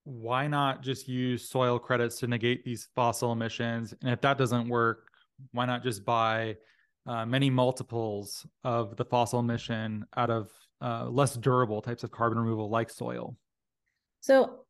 Why 0.04 0.46
not 0.46 0.84
just 0.84 1.08
use 1.08 1.50
soil 1.50 1.80
credits 1.80 2.20
to 2.20 2.28
negate 2.28 2.64
these 2.64 2.90
fossil 2.94 3.32
emissions? 3.32 3.92
And 4.04 4.12
if 4.12 4.22
that 4.22 4.38
doesn't 4.38 4.70
work, 4.70 5.08
why 5.52 5.66
not 5.66 5.82
just 5.82 6.06
buy 6.06 6.58
uh, 7.08 7.26
many 7.26 7.50
multiples 7.50 8.46
of 8.64 8.96
the 8.98 9.06
fossil 9.06 9.40
emission 9.40 10.06
out 10.16 10.30
of 10.30 10.52
uh, 10.86 11.10
less 11.10 11.36
durable 11.36 11.82
types 11.82 12.04
of 12.04 12.12
carbon 12.12 12.38
removal 12.38 12.70
like 12.70 12.92
soil? 12.92 13.36
So 14.22 14.66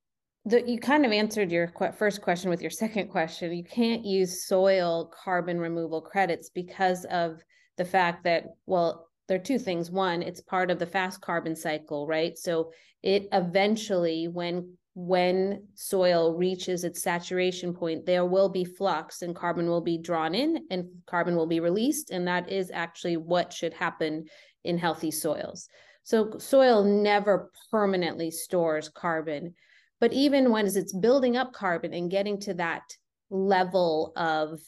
the, 0.45 0.61
you 0.65 0.79
kind 0.79 1.05
of 1.05 1.11
answered 1.11 1.51
your 1.51 1.67
qu- 1.67 1.91
first 1.91 2.21
question 2.21 2.49
with 2.49 2.61
your 2.61 2.71
second 2.71 3.09
question. 3.09 3.51
You 3.51 3.65
can't 3.65 4.05
use 4.05 4.47
soil 4.47 5.11
carbon 5.23 5.59
removal 5.59 6.01
credits 6.01 6.49
because 6.49 7.03
of 7.05 7.41
the 7.77 7.83
fact 7.83 8.23
that, 8.23 8.45
well, 8.65 9.09
there 9.27 9.37
are 9.37 9.43
two 9.43 9.59
things. 9.59 9.91
One, 9.91 10.21
it's 10.21 10.39
part 10.39 10.71
of 10.71 10.79
the 10.79 10.85
fast 10.85 11.19
carbon 11.19 11.55
cycle, 11.55 12.07
right? 12.07 12.37
So 12.37 12.71
it 13.03 13.27
eventually, 13.33 14.27
when 14.27 14.77
when 14.97 15.67
soil 15.73 16.33
reaches 16.33 16.85
its 16.85 17.03
saturation 17.03 17.73
point, 17.73 18.05
there 18.05 18.25
will 18.25 18.47
be 18.47 18.63
flux 18.63 19.21
and 19.23 19.35
carbon 19.35 19.67
will 19.67 19.81
be 19.81 19.97
drawn 19.97 20.33
in 20.33 20.65
and 20.71 20.85
carbon 21.05 21.35
will 21.35 21.47
be 21.47 21.59
released. 21.59 22.11
And 22.11 22.25
that 22.29 22.49
is 22.49 22.71
actually 22.73 23.17
what 23.17 23.51
should 23.51 23.73
happen 23.73 24.23
in 24.63 24.77
healthy 24.77 25.11
soils. 25.11 25.67
So 26.05 26.37
soil 26.37 26.83
never 26.83 27.51
permanently 27.71 28.31
stores 28.31 28.89
carbon. 28.89 29.55
But 29.99 30.13
even 30.13 30.51
when 30.51 30.67
it's 30.67 30.93
building 30.93 31.35
up 31.35 31.51
carbon 31.51 31.93
and 31.93 32.11
getting 32.11 32.39
to 32.41 32.53
that 32.53 32.83
level 33.29 34.13
of, 34.15 34.61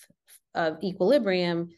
of 0.55 0.83
equilibrium, 0.83 1.69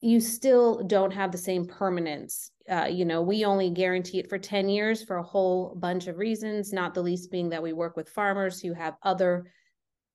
you 0.00 0.20
still 0.20 0.82
don't 0.82 1.12
have 1.12 1.30
the 1.30 1.38
same 1.38 1.66
permanence. 1.66 2.50
Uh, 2.68 2.88
you 2.90 3.04
know, 3.04 3.22
we 3.22 3.44
only 3.44 3.70
guarantee 3.70 4.18
it 4.18 4.28
for 4.28 4.38
10 4.38 4.68
years 4.68 5.04
for 5.04 5.18
a 5.18 5.22
whole 5.22 5.76
bunch 5.76 6.08
of 6.08 6.18
reasons, 6.18 6.72
not 6.72 6.92
the 6.92 7.02
least 7.02 7.30
being 7.30 7.48
that 7.50 7.62
we 7.62 7.72
work 7.72 7.96
with 7.96 8.08
farmers 8.08 8.60
who 8.60 8.74
have 8.74 8.96
other 9.02 9.46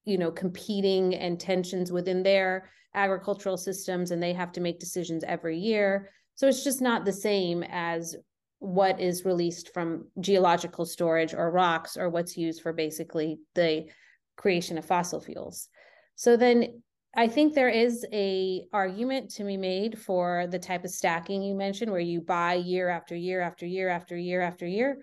you 0.04 0.18
know 0.18 0.32
competing 0.32 1.16
and 1.16 1.40
tensions 1.40 1.92
within 1.92 2.24
their 2.24 2.70
agricultural 2.96 3.58
systems 3.58 4.12
and 4.12 4.22
they 4.22 4.34
have 4.34 4.52
to 4.52 4.62
make 4.62 4.80
decisions 4.80 5.24
every 5.28 5.58
year 5.58 6.10
so 6.36 6.48
it's 6.48 6.64
just 6.64 6.82
not 6.82 7.06
the 7.06 7.14
same 7.14 7.64
as 7.70 8.16
what 8.62 9.00
is 9.02 9.26
released 9.26 9.74
from 9.74 10.08
geological 10.20 10.86
storage 10.86 11.34
or 11.34 11.52
rocks 11.52 11.98
or 11.98 12.10
what's 12.10 12.38
used 12.38 12.62
for 12.62 12.72
basically 12.72 13.40
the 13.56 13.86
creation 14.38 14.78
of 14.78 14.86
fossil 14.86 15.20
fuels 15.20 15.68
so 16.16 16.38
then 16.38 16.82
I 17.16 17.28
think 17.28 17.54
there 17.54 17.70
is 17.70 18.06
a 18.14 18.64
argument 18.72 19.32
to 19.32 19.44
be 19.44 19.58
made 19.58 20.00
for 20.00 20.48
the 20.50 20.60
type 20.60 20.86
of 20.86 20.92
stacking 20.92 21.42
you 21.42 21.56
mentioned, 21.56 21.92
where 21.92 22.00
you 22.00 22.22
buy 22.22 22.54
year 22.54 22.88
after 22.88 23.16
year 23.16 23.42
after 23.42 23.66
year 23.66 23.90
after 23.90 24.16
year 24.16 24.42
after 24.42 24.66
year. 24.66 25.00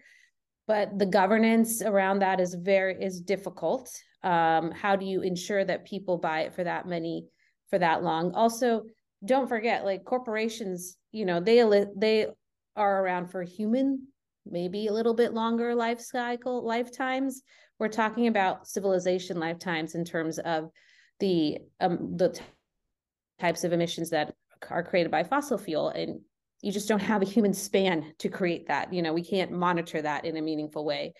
But 0.67 0.99
the 0.99 1.07
governance 1.07 1.83
around 1.83 2.21
that 2.21 2.41
is 2.41 2.55
very 2.55 3.03
is 3.03 3.21
difficult. 3.21 3.91
Um, 4.23 4.71
how 4.71 4.97
do 4.97 5.05
you 5.05 5.21
ensure 5.21 5.65
that 5.65 5.85
people 5.85 6.17
buy 6.17 6.43
it 6.43 6.55
for 6.55 6.65
that 6.65 6.87
many 6.87 7.27
for 7.69 7.79
that 7.79 8.03
long? 8.03 8.33
Also, 8.33 8.85
don't 9.25 9.49
forget, 9.49 9.85
like 9.85 10.05
corporations, 10.05 10.97
you 11.13 11.27
know, 11.27 11.41
they 11.41 11.63
they 11.97 12.29
are 12.79 13.03
around 13.03 13.31
for 13.31 13.43
human, 13.43 14.07
maybe 14.47 14.87
a 14.87 14.93
little 14.93 15.15
bit 15.15 15.35
longer 15.35 15.75
life 15.75 16.01
cycle 16.01 16.65
lifetimes. 16.65 17.43
We're 17.79 17.89
talking 17.89 18.29
about 18.29 18.67
civilization 18.67 19.39
lifetimes 19.39 19.95
in 19.95 20.05
terms 20.05 20.39
of 20.39 20.71
the 21.21 21.59
um, 21.81 22.17
the 22.17 22.31
t- 22.31 22.43
types 23.39 23.65
of 23.65 23.73
emissions 23.73 24.11
that 24.11 24.35
are 24.71 24.83
created 24.83 25.11
by 25.11 25.23
fossil 25.23 25.59
fuel 25.59 25.91
and 25.91 26.21
you 26.63 26.73
just 26.73 26.89
don't 26.89 27.01
have 27.01 27.23
a 27.23 27.27
human 27.27 27.53
span 27.53 28.13
to 28.19 28.29
create 28.29 28.67
that 28.67 28.93
you 28.93 29.03
know 29.03 29.13
we 29.13 29.25
can't 29.25 29.53
monitor 29.53 30.03
that 30.03 30.25
in 30.25 30.37
a 30.37 30.43
meaningful 30.43 30.85
way 30.85 31.15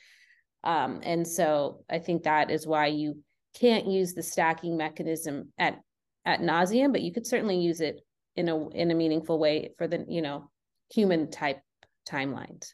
um, 0.65 1.01
and 1.05 1.27
so 1.27 1.85
i 1.89 1.99
think 1.99 2.25
that 2.25 2.51
is 2.51 2.67
why 2.67 2.87
you 2.87 3.17
can't 3.55 3.87
use 3.87 4.15
the 4.15 4.23
stacking 4.23 4.77
mechanism 4.77 5.53
at 5.59 5.79
at 6.25 6.41
nauseum 6.41 6.91
but 6.91 7.03
you 7.03 7.13
could 7.13 7.27
certainly 7.27 7.59
use 7.59 7.81
it 7.81 8.01
in 8.35 8.49
a 8.49 8.69
in 8.71 8.91
a 8.91 8.95
meaningful 8.95 9.39
way 9.39 9.71
for 9.79 9.87
the 9.87 10.05
you 10.09 10.23
know 10.23 10.51
human 10.91 11.31
type 11.31 11.61
timelines 12.09 12.73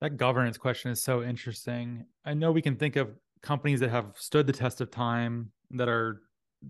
that 0.00 0.16
governance 0.16 0.56
question 0.56 0.90
is 0.90 1.02
so 1.02 1.22
interesting 1.22 2.04
i 2.24 2.34
know 2.34 2.52
we 2.52 2.62
can 2.62 2.76
think 2.76 2.96
of 2.96 3.10
companies 3.42 3.80
that 3.80 3.90
have 3.90 4.12
stood 4.16 4.46
the 4.46 4.52
test 4.52 4.80
of 4.80 4.90
time 4.90 5.50
that 5.70 5.88
are 5.88 6.22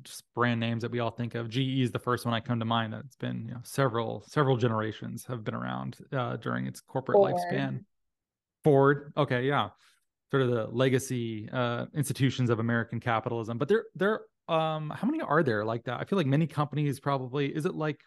just 0.02 0.22
brand 0.34 0.60
names 0.60 0.82
that 0.82 0.90
we 0.90 1.00
all 1.00 1.10
think 1.10 1.34
of. 1.34 1.48
GE 1.48 1.80
is 1.80 1.90
the 1.90 1.98
first 1.98 2.24
one 2.24 2.34
I 2.34 2.40
come 2.40 2.58
to 2.58 2.64
mind 2.64 2.92
that's 2.92 3.16
been 3.16 3.46
you 3.46 3.54
know 3.54 3.60
several 3.62 4.24
several 4.26 4.56
generations 4.56 5.24
have 5.26 5.44
been 5.44 5.54
around 5.54 5.98
uh, 6.12 6.36
during 6.36 6.66
its 6.66 6.80
corporate 6.80 7.16
Ford. 7.16 7.34
lifespan. 7.34 7.84
Ford, 8.64 9.12
okay, 9.16 9.44
yeah, 9.44 9.70
sort 10.30 10.42
of 10.42 10.50
the 10.50 10.66
legacy 10.66 11.48
uh, 11.52 11.86
institutions 11.94 12.50
of 12.50 12.58
American 12.58 13.00
capitalism. 13.00 13.56
But 13.56 13.68
there, 13.68 13.84
there, 13.94 14.20
um, 14.48 14.90
how 14.90 15.06
many 15.06 15.20
are 15.20 15.42
there 15.42 15.64
like 15.64 15.84
that? 15.84 16.00
I 16.00 16.04
feel 16.04 16.18
like 16.18 16.26
many 16.26 16.46
companies 16.46 17.00
probably. 17.00 17.46
Is 17.54 17.66
it 17.66 17.74
like 17.74 18.00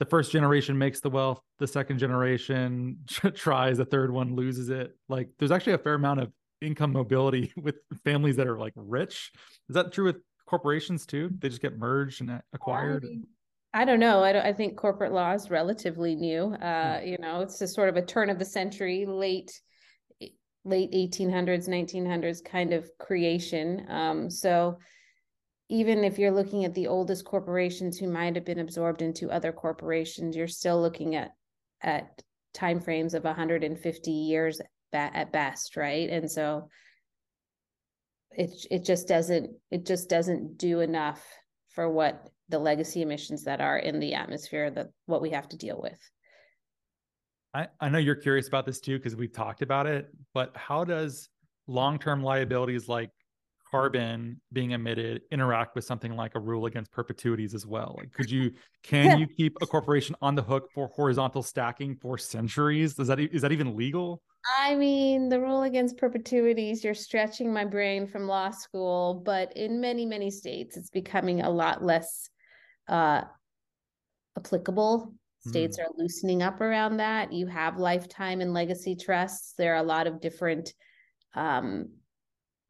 the 0.00 0.06
first 0.06 0.32
generation 0.32 0.76
makes 0.76 1.00
the 1.00 1.10
wealth, 1.10 1.40
the 1.58 1.66
second 1.66 1.98
generation 1.98 2.98
tries, 3.34 3.76
the 3.76 3.84
third 3.84 4.10
one 4.10 4.34
loses 4.34 4.70
it? 4.70 4.96
Like, 5.08 5.28
there's 5.38 5.52
actually 5.52 5.74
a 5.74 5.78
fair 5.78 5.94
amount 5.94 6.20
of 6.20 6.32
income 6.60 6.92
mobility 6.92 7.52
with 7.56 7.76
families 8.02 8.36
that 8.36 8.48
are 8.48 8.58
like 8.58 8.72
rich. 8.74 9.30
Is 9.68 9.74
that 9.74 9.92
true 9.92 10.06
with 10.06 10.16
corporations 10.46 11.06
too? 11.06 11.30
They 11.38 11.50
just 11.50 11.62
get 11.62 11.78
merged 11.78 12.22
and 12.22 12.40
acquired. 12.52 13.06
I 13.72 13.84
don't 13.84 14.00
know. 14.00 14.24
I 14.24 14.32
don't, 14.32 14.44
I 14.44 14.52
think 14.52 14.76
corporate 14.76 15.12
law 15.12 15.32
is 15.32 15.50
relatively 15.50 16.16
new. 16.16 16.54
Uh, 16.54 17.00
you 17.04 17.18
know, 17.18 17.42
it's 17.42 17.58
just 17.58 17.74
sort 17.74 17.88
of 17.88 17.96
a 17.96 18.02
turn 18.02 18.30
of 18.30 18.38
the 18.38 18.44
century, 18.44 19.04
late 19.06 19.52
late 20.64 20.92
1800s, 20.92 21.68
1900s 21.68 22.44
kind 22.44 22.72
of 22.72 22.90
creation. 22.98 23.86
Um, 23.88 24.28
so 24.28 24.78
even 25.70 26.02
if 26.02 26.18
you're 26.18 26.32
looking 26.32 26.64
at 26.64 26.74
the 26.74 26.88
oldest 26.88 27.24
corporations 27.24 27.96
who 27.96 28.10
might 28.10 28.34
have 28.34 28.44
been 28.44 28.58
absorbed 28.58 29.02
into 29.02 29.30
other 29.30 29.52
corporations, 29.52 30.36
you're 30.36 30.48
still 30.48 30.80
looking 30.82 31.14
at 31.14 31.30
at 31.80 32.22
timeframes 32.54 33.14
of 33.14 33.22
150 33.22 34.10
years 34.10 34.60
at 34.92 35.32
best, 35.32 35.76
right? 35.76 36.10
And 36.10 36.28
so 36.28 36.68
it 38.32 38.50
it 38.68 38.84
just 38.84 39.06
doesn't 39.06 39.50
it 39.70 39.86
just 39.86 40.08
doesn't 40.08 40.58
do 40.58 40.80
enough 40.80 41.24
for 41.70 41.88
what 41.88 42.28
the 42.48 42.58
legacy 42.58 43.00
emissions 43.00 43.44
that 43.44 43.60
are 43.60 43.78
in 43.78 44.00
the 44.00 44.14
atmosphere 44.14 44.72
that 44.72 44.88
what 45.06 45.22
we 45.22 45.30
have 45.30 45.48
to 45.50 45.56
deal 45.56 45.80
with. 45.80 45.98
I, 47.54 47.68
I 47.80 47.88
know 47.88 47.98
you're 47.98 48.16
curious 48.16 48.48
about 48.48 48.66
this 48.66 48.80
too 48.80 48.98
because 48.98 49.14
we've 49.14 49.32
talked 49.32 49.62
about 49.62 49.86
it, 49.86 50.08
but 50.34 50.56
how 50.56 50.82
does 50.82 51.28
long-term 51.68 52.24
liabilities 52.24 52.88
like 52.88 53.10
carbon 53.70 54.40
being 54.52 54.72
emitted 54.72 55.22
interact 55.30 55.74
with 55.74 55.84
something 55.84 56.16
like 56.16 56.34
a 56.34 56.40
rule 56.40 56.66
against 56.66 56.90
perpetuities 56.92 57.54
as 57.54 57.66
well? 57.66 57.96
Like, 57.98 58.12
could 58.12 58.30
you 58.30 58.52
can 58.82 59.18
you 59.18 59.26
keep 59.26 59.56
a 59.62 59.66
corporation 59.66 60.16
on 60.20 60.34
the 60.34 60.42
hook 60.42 60.68
for 60.74 60.88
horizontal 60.88 61.42
stacking 61.42 61.96
for 61.96 62.18
centuries? 62.18 62.98
Is 62.98 63.08
that 63.08 63.20
is 63.20 63.42
that 63.42 63.52
even 63.52 63.76
legal? 63.76 64.22
I 64.58 64.74
mean, 64.74 65.28
the 65.28 65.40
rule 65.40 65.62
against 65.62 65.98
perpetuities, 65.98 66.82
you're 66.82 66.94
stretching 66.94 67.52
my 67.52 67.64
brain 67.64 68.06
from 68.06 68.26
law 68.26 68.50
school, 68.50 69.22
but 69.24 69.54
in 69.54 69.80
many, 69.80 70.06
many 70.06 70.30
states, 70.30 70.78
it's 70.78 70.88
becoming 70.88 71.42
a 71.42 71.50
lot 71.50 71.84
less 71.84 72.30
uh, 72.88 73.22
applicable. 74.36 75.12
States 75.46 75.78
mm. 75.78 75.84
are 75.84 75.90
loosening 75.96 76.42
up 76.42 76.60
around 76.60 76.98
that. 76.98 77.32
You 77.32 77.46
have 77.46 77.78
lifetime 77.78 78.40
and 78.40 78.52
legacy 78.52 78.96
trusts. 78.96 79.54
There 79.56 79.74
are 79.74 79.82
a 79.82 79.86
lot 79.86 80.06
of 80.06 80.20
different 80.20 80.74
um, 81.34 81.90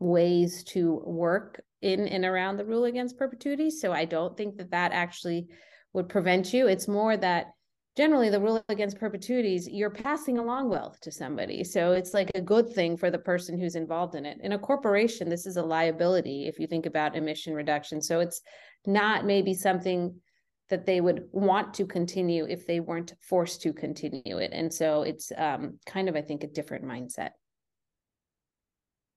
ways 0.01 0.65
to 0.65 1.03
work 1.05 1.63
in 1.83 2.09
and 2.09 2.25
around 2.25 2.57
the 2.57 2.65
rule 2.65 2.85
against 2.85 3.19
perpetuity. 3.19 3.71
So 3.71 3.93
I 3.93 4.05
don't 4.05 4.37
think 4.37 4.57
that 4.57 4.71
that 4.73 4.93
actually 4.93 5.47
would 5.93 6.09
prevent 6.09 6.53
you. 6.53 6.67
It's 6.67 6.89
more 6.89 7.17
that 7.17 7.53
generally 7.97 8.31
the 8.31 8.41
rule 8.41 8.63
against 8.69 8.99
perpetuities 8.99 9.69
you're 9.69 9.91
passing 9.91 10.39
along 10.39 10.69
wealth 10.69 10.99
to 11.03 11.13
somebody. 11.13 11.65
So 11.65 11.93
it's 11.93 12.15
like 12.15 12.31
a 12.35 12.41
good 12.41 12.73
thing 12.73 12.97
for 12.97 13.11
the 13.11 13.19
person 13.19 13.59
who's 13.59 13.75
involved 13.75 14.15
in 14.15 14.25
it. 14.25 14.39
In 14.43 14.53
a 14.53 14.59
corporation 14.59 15.29
this 15.29 15.47
is 15.47 15.57
a 15.57 15.63
liability 15.63 16.47
if 16.47 16.59
you 16.59 16.67
think 16.67 16.87
about 16.87 17.17
emission 17.17 17.53
reduction. 17.55 18.01
So 18.01 18.21
it's 18.21 18.41
not 18.87 19.27
maybe 19.27 19.55
something 19.55 20.15
that 20.71 20.87
they 20.87 21.01
would 21.01 21.25
want 21.33 21.75
to 21.75 21.85
continue 21.85 22.47
if 22.49 22.65
they 22.65 22.79
weren't 22.79 23.13
forced 23.21 23.61
to 23.63 23.73
continue 23.73 24.39
it. 24.39 24.53
And 24.53 24.73
so 24.73 25.03
it's 25.03 25.33
um, 25.37 25.79
kind 25.85 26.09
of 26.09 26.15
i 26.15 26.23
think 26.23 26.45
a 26.45 26.47
different 26.47 26.85
mindset 26.85 27.31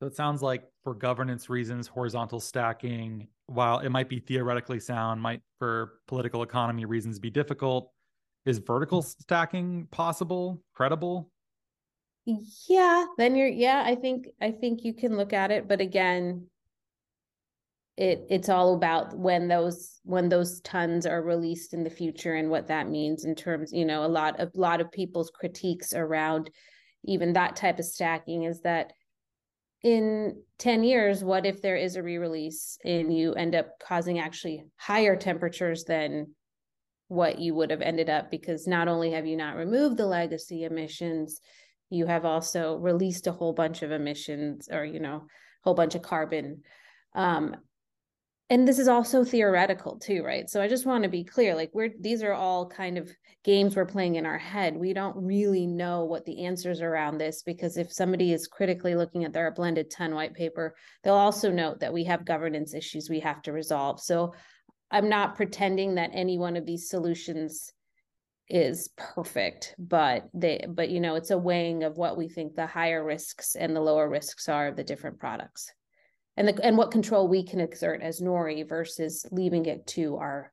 so 0.03 0.07
it 0.07 0.17
sounds 0.17 0.41
like 0.41 0.65
for 0.83 0.93
governance 0.93 1.50
reasons 1.50 1.88
horizontal 1.88 2.41
stacking 2.41 3.25
while 3.45 3.79
it 3.79 3.88
might 3.88 4.10
be 4.10 4.19
theoretically 4.19 4.77
sound 4.77 5.22
might 5.22 5.39
for 5.60 5.93
political 6.10 6.43
economy 6.43 6.83
reasons 6.83 7.19
be 7.19 7.29
difficult 7.29 7.89
is 8.45 8.57
vertical 8.57 9.01
stacking 9.01 9.88
possible 9.91 10.62
credible? 10.74 11.31
Yeah 12.67 13.05
then 13.17 13.36
you're 13.38 13.48
yeah 13.48 13.81
i 13.86 13.95
think 13.95 14.27
i 14.41 14.51
think 14.51 14.83
you 14.83 14.93
can 14.93 15.15
look 15.15 15.31
at 15.31 15.51
it 15.51 15.69
but 15.69 15.79
again 15.79 16.48
it 17.95 18.25
it's 18.29 18.50
all 18.50 18.75
about 18.75 19.17
when 19.17 19.48
those 19.48 20.01
when 20.03 20.27
those 20.27 20.60
tons 20.62 21.05
are 21.05 21.22
released 21.22 21.74
in 21.74 21.86
the 21.86 21.89
future 21.89 22.36
and 22.36 22.50
what 22.50 22.67
that 22.67 22.89
means 22.89 23.24
in 23.24 23.36
terms 23.36 23.72
you 23.72 23.86
know 23.86 24.03
a 24.03 24.07
lot 24.07 24.38
of 24.41 24.51
a 24.53 24.60
lot 24.60 24.81
of 24.81 24.91
people's 24.91 25.29
critiques 25.29 25.93
around 25.93 26.50
even 27.05 27.33
that 27.33 27.55
type 27.55 27.79
of 27.79 27.86
stacking 27.86 28.43
is 28.43 28.62
that 28.62 28.91
in 29.83 30.41
10 30.59 30.83
years 30.83 31.23
what 31.23 31.45
if 31.45 31.61
there 31.61 31.75
is 31.75 31.95
a 31.95 32.03
re-release 32.03 32.77
and 32.85 33.15
you 33.15 33.33
end 33.33 33.53
up 33.53 33.67
causing 33.85 34.19
actually 34.19 34.65
higher 34.77 35.15
temperatures 35.15 35.83
than 35.83 36.33
what 37.09 37.37
you 37.37 37.53
would 37.53 37.69
have 37.69 37.81
ended 37.81 38.09
up? 38.09 38.31
Because 38.31 38.65
not 38.65 38.87
only 38.87 39.11
have 39.11 39.27
you 39.27 39.37
not 39.37 39.57
removed 39.57 39.97
the 39.97 40.05
legacy 40.05 40.63
emissions 40.63 41.41
you 41.93 42.07
have 42.07 42.25
also 42.25 42.77
released 42.77 43.27
a 43.27 43.31
whole 43.31 43.53
bunch 43.53 43.83
of 43.83 43.91
emissions 43.91 44.67
or 44.71 44.83
you 44.83 44.99
know 44.99 45.15
a 45.17 45.27
whole 45.63 45.75
bunch 45.75 45.95
of 45.95 46.01
carbon. 46.01 46.63
Um, 47.15 47.55
and 48.50 48.67
this 48.67 48.79
is 48.79 48.88
also 48.88 49.23
theoretical 49.23 49.97
too 49.97 50.23
right? 50.23 50.50
So 50.50 50.62
i 50.62 50.67
just 50.67 50.85
want 50.85 51.03
to 51.03 51.09
be 51.09 51.23
clear 51.23 51.55
like 51.55 51.71
we're 51.73 51.91
these 52.00 52.23
are 52.23 52.33
all 52.33 52.67
kind 52.67 52.97
of 52.97 53.09
games 53.43 53.75
we're 53.75 53.85
playing 53.85 54.15
in 54.15 54.25
our 54.25 54.38
head. 54.38 54.77
We 54.77 54.93
don't 54.93 55.17
really 55.17 55.67
know 55.67 56.05
what 56.05 56.25
the 56.25 56.45
answers 56.45 56.81
around 56.81 57.17
this 57.17 57.43
because 57.43 57.75
if 57.77 57.91
somebody 57.91 58.31
is 58.31 58.47
critically 58.47 58.95
looking 58.95 59.25
at 59.25 59.33
their 59.33 59.51
blended 59.51 59.91
ton 59.91 60.15
white 60.15 60.33
paper 60.33 60.75
they'll 61.03 61.13
also 61.13 61.51
note 61.51 61.79
that 61.81 61.93
we 61.93 62.05
have 62.05 62.25
governance 62.25 62.73
issues 62.73 63.09
we 63.09 63.19
have 63.21 63.41
to 63.43 63.51
resolve. 63.51 64.00
So 64.00 64.33
I'm 64.91 65.09
not 65.09 65.35
pretending 65.35 65.95
that 65.95 66.12
any 66.13 66.38
one 66.38 66.55
of 66.55 66.65
these 66.65 66.89
solutions 66.89 67.71
is 68.50 68.89
perfect, 68.97 69.73
but 69.79 70.27
they 70.33 70.65
but 70.69 70.89
you 70.89 71.00
know, 71.00 71.15
it's 71.15 71.31
a 71.31 71.38
weighing 71.38 71.83
of 71.83 71.97
what 71.97 72.17
we 72.17 72.29
think 72.29 72.55
the 72.55 72.67
higher 72.67 73.03
risks 73.03 73.55
and 73.55 73.75
the 73.75 73.81
lower 73.81 74.07
risks 74.07 74.47
are 74.47 74.67
of 74.67 74.75
the 74.75 74.83
different 74.83 75.19
products. 75.19 75.71
And 76.35 76.47
the 76.47 76.65
and 76.65 76.77
what 76.77 76.91
control 76.91 77.27
we 77.27 77.43
can 77.43 77.59
exert 77.59 78.01
as 78.01 78.19
Nori 78.19 78.67
versus 78.67 79.25
leaving 79.31 79.65
it 79.65 79.85
to 79.87 80.17
our 80.17 80.51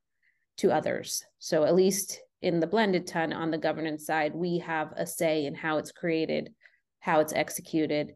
to 0.59 0.71
others. 0.71 1.25
So 1.39 1.65
at 1.65 1.75
least 1.75 2.21
in 2.43 2.61
the 2.61 2.67
blended 2.67 3.07
ton 3.07 3.33
on 3.33 3.51
the 3.51 3.59
governance 3.59 4.07
side, 4.07 4.35
we 4.35 4.59
have 4.59 4.93
a 4.97 5.07
say 5.07 5.47
in 5.47 5.55
how 5.55 5.79
it's 5.79 5.93
created, 5.93 6.53
how 6.99 7.21
it's 7.21 7.33
executed, 7.33 8.15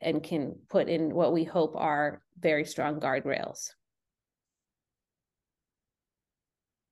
and 0.00 0.22
can 0.22 0.56
put 0.68 0.88
in 0.88 1.14
what 1.14 1.32
we 1.32 1.44
hope 1.44 1.74
are 1.76 2.22
very 2.38 2.64
strong 2.64 3.00
guardrails. 3.00 3.70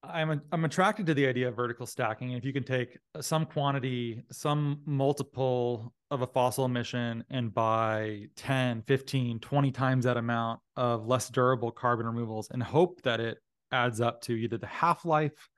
I'm 0.04 0.30
a, 0.30 0.40
I'm 0.50 0.64
attracted 0.64 1.06
to 1.06 1.14
the 1.14 1.26
idea 1.26 1.48
of 1.48 1.54
vertical 1.54 1.86
stacking. 1.86 2.32
If 2.32 2.44
you 2.44 2.52
can 2.52 2.64
take 2.64 2.98
some 3.20 3.46
quantity, 3.46 4.24
some 4.32 4.80
multiple 4.84 5.92
of 6.10 6.22
a 6.22 6.26
fossil 6.26 6.64
emission 6.64 7.24
and 7.30 7.54
buy 7.54 8.26
10, 8.36 8.82
15, 8.82 9.38
20 9.38 9.70
times 9.70 10.04
that 10.04 10.16
amount 10.16 10.60
of 10.76 11.06
less 11.06 11.28
durable 11.28 11.70
carbon 11.70 12.06
removals 12.06 12.48
and 12.50 12.62
hope 12.62 13.00
that 13.02 13.20
it 13.20 13.38
adds 13.70 14.00
up 14.00 14.20
to 14.22 14.32
either 14.34 14.58
the 14.58 14.66
half-life 14.66 15.48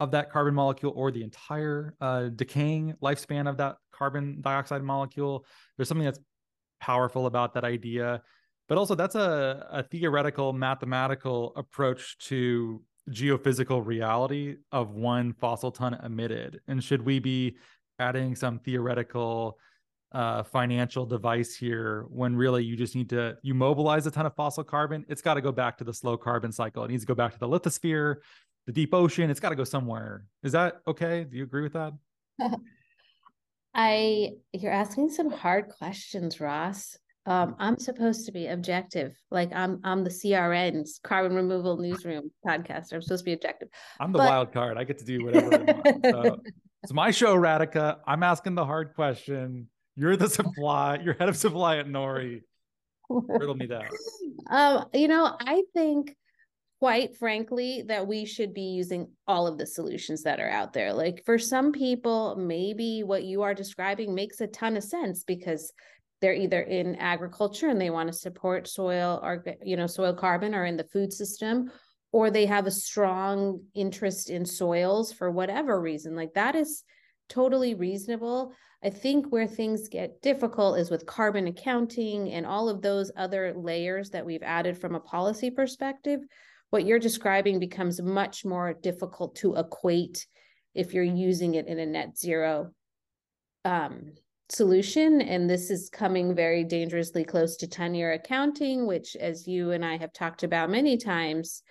of 0.00 0.10
that 0.10 0.30
carbon 0.30 0.54
molecule 0.54 0.92
or 0.94 1.10
the 1.10 1.22
entire 1.22 1.94
uh, 2.00 2.24
decaying 2.34 2.94
lifespan 3.02 3.48
of 3.48 3.56
that 3.56 3.76
carbon 3.92 4.40
dioxide 4.40 4.82
molecule. 4.82 5.46
There's 5.76 5.88
something 5.88 6.04
that's 6.04 6.20
powerful 6.80 7.26
about 7.26 7.54
that 7.54 7.64
idea. 7.64 8.22
But 8.68 8.78
also 8.78 8.96
that's 8.96 9.14
a, 9.14 9.66
a 9.70 9.82
theoretical 9.84 10.52
mathematical 10.52 11.52
approach 11.56 12.18
to 12.26 12.82
geophysical 13.10 13.84
reality 13.84 14.56
of 14.72 14.90
one 14.90 15.32
fossil 15.32 15.70
ton 15.70 15.94
emitted? 16.02 16.60
And 16.68 16.82
should 16.82 17.02
we 17.02 17.18
be 17.18 17.56
adding 17.98 18.34
some 18.34 18.58
theoretical 18.58 19.58
uh, 20.12 20.42
financial 20.42 21.04
device 21.04 21.56
here 21.56 22.06
when 22.08 22.36
really 22.36 22.64
you 22.64 22.76
just 22.76 22.94
need 22.94 23.10
to 23.10 23.36
you 23.42 23.54
mobilize 23.54 24.06
a 24.06 24.10
ton 24.10 24.26
of 24.26 24.34
fossil 24.34 24.64
carbon? 24.64 25.04
It's 25.08 25.22
got 25.22 25.34
to 25.34 25.40
go 25.40 25.52
back 25.52 25.78
to 25.78 25.84
the 25.84 25.94
slow 25.94 26.16
carbon 26.16 26.52
cycle. 26.52 26.84
It 26.84 26.90
needs 26.90 27.02
to 27.02 27.08
go 27.08 27.14
back 27.14 27.32
to 27.32 27.38
the 27.38 27.48
lithosphere 27.48 28.16
the 28.66 28.72
deep 28.72 28.92
ocean. 28.92 29.30
It's 29.30 29.40
got 29.40 29.50
to 29.50 29.54
go 29.54 29.64
somewhere. 29.64 30.24
Is 30.42 30.52
that 30.52 30.80
okay? 30.86 31.24
Do 31.24 31.36
you 31.36 31.44
agree 31.44 31.62
with 31.62 31.72
that? 31.74 31.92
I 33.74 34.32
you're 34.52 34.72
asking 34.72 35.10
some 35.10 35.30
hard 35.30 35.68
questions 35.68 36.40
ross 36.40 36.96
um, 37.26 37.56
I'm 37.58 37.78
supposed 37.78 38.26
to 38.26 38.32
be 38.32 38.46
objective. 38.46 39.16
Like 39.30 39.52
I'm 39.52 39.80
I'm 39.84 40.04
the 40.04 40.10
CRN's 40.10 41.00
carbon 41.02 41.34
removal 41.34 41.76
newsroom 41.76 42.30
podcaster. 42.46 42.94
I'm 42.94 43.02
supposed 43.02 43.22
to 43.22 43.24
be 43.24 43.32
objective. 43.32 43.68
I'm 44.00 44.12
the 44.12 44.18
but... 44.18 44.28
wild 44.28 44.52
card. 44.52 44.78
I 44.78 44.84
get 44.84 44.98
to 44.98 45.04
do 45.04 45.24
whatever 45.24 45.54
I 45.54 45.58
want. 45.58 46.06
So 46.06 46.40
it's 46.82 46.92
my 46.92 47.10
show, 47.10 47.36
Radhika. 47.36 47.98
I'm 48.06 48.22
asking 48.22 48.54
the 48.54 48.64
hard 48.64 48.94
question. 48.94 49.68
You're 49.96 50.16
the 50.16 50.28
supply, 50.28 51.00
you're 51.02 51.14
head 51.14 51.28
of 51.28 51.36
supply 51.36 51.78
at 51.78 51.86
Nori. 51.86 52.42
Riddle 53.08 53.54
me 53.54 53.66
that. 53.66 53.90
Um, 54.50 54.86
you 54.92 55.08
know, 55.08 55.36
I 55.40 55.62
think 55.74 56.14
quite 56.80 57.16
frankly 57.16 57.82
that 57.86 58.06
we 58.06 58.26
should 58.26 58.52
be 58.52 58.62
using 58.62 59.08
all 59.26 59.46
of 59.46 59.56
the 59.56 59.66
solutions 59.66 60.22
that 60.24 60.40
are 60.40 60.50
out 60.50 60.72
there. 60.72 60.92
Like 60.92 61.22
for 61.24 61.38
some 61.38 61.72
people, 61.72 62.36
maybe 62.36 63.02
what 63.02 63.24
you 63.24 63.42
are 63.42 63.54
describing 63.54 64.14
makes 64.14 64.40
a 64.40 64.46
ton 64.46 64.76
of 64.76 64.84
sense 64.84 65.24
because 65.24 65.72
they're 66.20 66.34
either 66.34 66.60
in 66.60 66.96
agriculture 66.96 67.68
and 67.68 67.80
they 67.80 67.90
want 67.90 68.08
to 68.08 68.12
support 68.12 68.68
soil 68.68 69.20
or 69.22 69.44
you 69.62 69.76
know 69.76 69.86
soil 69.86 70.14
carbon 70.14 70.54
or 70.54 70.64
in 70.64 70.76
the 70.76 70.84
food 70.84 71.12
system 71.12 71.70
or 72.12 72.30
they 72.30 72.46
have 72.46 72.66
a 72.66 72.70
strong 72.70 73.60
interest 73.74 74.30
in 74.30 74.44
soils 74.46 75.12
for 75.12 75.30
whatever 75.30 75.80
reason 75.80 76.16
like 76.16 76.32
that 76.34 76.54
is 76.54 76.84
totally 77.28 77.74
reasonable. 77.74 78.52
I 78.82 78.90
think 78.90 79.26
where 79.26 79.46
things 79.46 79.88
get 79.88 80.22
difficult 80.22 80.78
is 80.78 80.90
with 80.90 81.06
carbon 81.06 81.46
accounting 81.48 82.30
and 82.32 82.46
all 82.46 82.68
of 82.68 82.82
those 82.82 83.10
other 83.16 83.52
layers 83.56 84.10
that 84.10 84.24
we've 84.24 84.42
added 84.42 84.78
from 84.78 84.94
a 84.94 85.00
policy 85.00 85.50
perspective. 85.50 86.20
What 86.70 86.84
you're 86.84 86.98
describing 86.98 87.58
becomes 87.58 88.00
much 88.00 88.44
more 88.44 88.74
difficult 88.74 89.36
to 89.36 89.56
equate 89.56 90.26
if 90.74 90.92
you're 90.92 91.04
using 91.04 91.54
it 91.54 91.66
in 91.66 91.78
a 91.78 91.86
net 91.86 92.18
zero 92.18 92.70
um, 93.64 94.12
solution. 94.48 95.20
And 95.20 95.48
this 95.48 95.70
is 95.70 95.90
coming 95.90 96.34
very 96.34 96.64
dangerously 96.64 97.24
close 97.24 97.56
to 97.58 97.66
10 97.66 97.94
year 97.94 98.12
accounting, 98.12 98.86
which, 98.86 99.16
as 99.16 99.46
you 99.46 99.72
and 99.72 99.84
I 99.84 99.96
have 99.96 100.12
talked 100.12 100.42
about 100.42 100.70
many 100.70 100.96
times, 100.96 101.62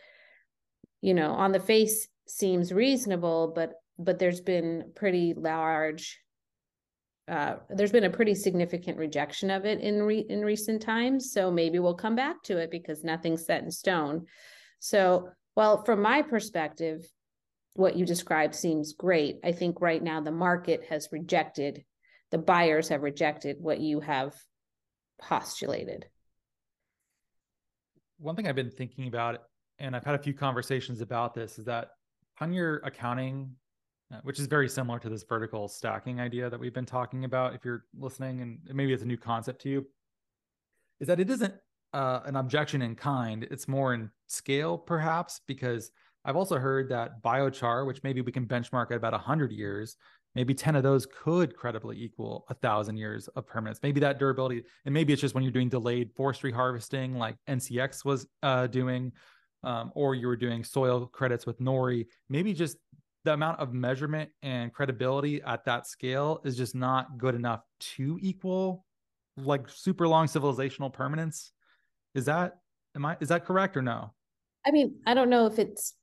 you 1.02 1.14
know, 1.14 1.32
on 1.32 1.52
the 1.52 1.60
face 1.60 2.08
seems 2.28 2.74
reasonable, 2.74 3.52
but 3.56 3.74
but 3.98 4.20
there's 4.20 4.42
been 4.42 4.92
pretty 4.94 5.34
large 5.34 6.20
uh, 7.28 7.56
there's 7.70 7.92
been 7.92 8.04
a 8.04 8.10
pretty 8.10 8.36
significant 8.36 8.98
rejection 8.98 9.50
of 9.50 9.66
it 9.66 9.80
in 9.80 10.04
re- 10.04 10.26
in 10.30 10.42
recent 10.42 10.82
times. 10.82 11.32
So 11.32 11.50
maybe 11.50 11.80
we'll 11.80 11.96
come 11.96 12.16
back 12.16 12.44
to 12.44 12.58
it 12.58 12.70
because 12.70 13.04
nothing's 13.04 13.46
set 13.46 13.64
in 13.64 13.72
stone. 13.72 14.26
So, 14.80 15.30
well, 15.56 15.84
from 15.84 16.02
my 16.02 16.22
perspective, 16.22 17.08
what 17.74 17.96
you 17.96 18.06
described 18.06 18.54
seems 18.54 18.94
great. 18.94 19.40
I 19.44 19.54
think 19.54 19.82
right 19.82 20.02
now 20.02 20.22
the 20.22 20.32
market 20.32 20.86
has 20.90 21.10
rejected 21.12 21.84
the 22.32 22.38
buyers 22.38 22.90
have 22.90 23.04
rejected 23.04 23.58
what 23.60 23.80
you 23.80 24.00
have 24.00 24.36
postulated. 25.22 26.06
One 28.18 28.36
thing 28.36 28.48
I've 28.48 28.56
been 28.56 28.72
thinking 28.72 29.08
about, 29.08 29.44
and 29.80 29.96
I've 29.96 30.06
had 30.06 30.16
a 30.16 30.20
few 30.20 30.34
conversations 30.34 31.02
about 31.02 31.34
this, 31.34 31.60
is 31.60 31.66
that 31.66 31.90
on 32.40 32.54
your 32.54 32.78
accounting, 32.78 33.52
uh, 34.14 34.18
which 34.24 34.40
is 34.40 34.48
very 34.48 34.70
similar 34.70 35.00
to 35.00 35.10
this 35.10 35.24
vertical 35.24 35.68
stacking 35.68 36.20
idea 36.20 36.50
that 36.50 36.60
we've 36.60 36.74
been 36.74 36.86
talking 36.86 37.26
about, 37.26 37.56
if 37.56 37.66
you're 37.66 37.86
listening, 37.98 38.42
and 38.42 38.60
maybe 38.74 38.94
it's 38.94 39.04
a 39.04 39.08
new 39.08 39.18
concept 39.18 39.62
to 39.62 39.70
you, 39.70 39.88
is 41.00 41.08
that 41.08 41.20
it 41.20 41.30
isn't 41.30 41.54
uh, 41.94 42.22
an 42.26 42.36
objection 42.36 42.82
in 42.82 42.96
kind, 42.96 43.48
it's 43.52 43.68
more 43.68 43.94
in 43.94 44.10
scale, 44.28 44.78
perhaps, 44.78 45.42
because 45.48 45.92
I've 46.26 46.36
also 46.36 46.58
heard 46.58 46.90
that 46.90 47.22
biochar, 47.24 47.86
which 47.86 48.04
maybe 48.04 48.22
we 48.22 48.32
can 48.32 48.46
benchmark 48.46 48.92
at 48.92 48.98
about 48.98 49.14
100 49.14 49.52
years, 49.52 49.96
maybe 50.36 50.54
10 50.54 50.76
of 50.76 50.84
those 50.84 51.06
could 51.06 51.56
credibly 51.56 52.02
equal 52.02 52.46
a 52.50 52.54
thousand 52.54 52.98
years 52.98 53.28
of 53.30 53.48
permanence. 53.48 53.80
Maybe 53.82 54.00
that 54.02 54.20
durability 54.20 54.64
and 54.86 54.94
maybe 54.94 55.14
it's 55.14 55.22
just 55.22 55.34
when 55.34 55.44
you're 55.44 55.52
doing 55.52 55.70
delayed 55.70 56.12
forestry 56.16 56.52
harvesting 56.52 57.18
like 57.18 57.36
ncx 57.50 58.06
was 58.06 58.28
uh, 58.44 58.68
doing 58.68 59.12
um, 59.64 59.92
or 59.96 60.14
you 60.16 60.28
were 60.28 60.36
doing 60.36 60.64
soil 60.64 61.08
credits 61.08 61.46
with 61.46 61.60
nori 61.60 62.06
maybe 62.30 62.54
just 62.54 62.78
the 63.24 63.34
amount 63.34 63.60
of 63.60 63.74
measurement 63.74 64.30
and 64.44 64.72
credibility 64.72 65.42
at 65.42 65.66
that 65.66 65.88
scale 65.88 66.42
is 66.46 66.56
just 66.56 66.76
not 66.76 67.18
good 67.18 67.34
enough 67.34 67.62
to 67.80 68.20
equal 68.22 68.86
like 69.38 69.68
super 69.68 70.08
long 70.08 70.28
civilizational 70.28 70.94
permanence. 70.94 71.52
Is 72.14 72.26
that 72.26 72.60
am 72.96 73.06
i 73.06 73.18
is 73.20 73.30
that 73.30 73.46
correct 73.46 73.76
or 73.76 73.82
no? 73.82 74.14
I 74.66 74.72
mean 74.72 74.96
i 75.06 75.14
don't 75.14 75.30
know 75.30 75.48
if 75.48 75.60
it's 75.60 75.96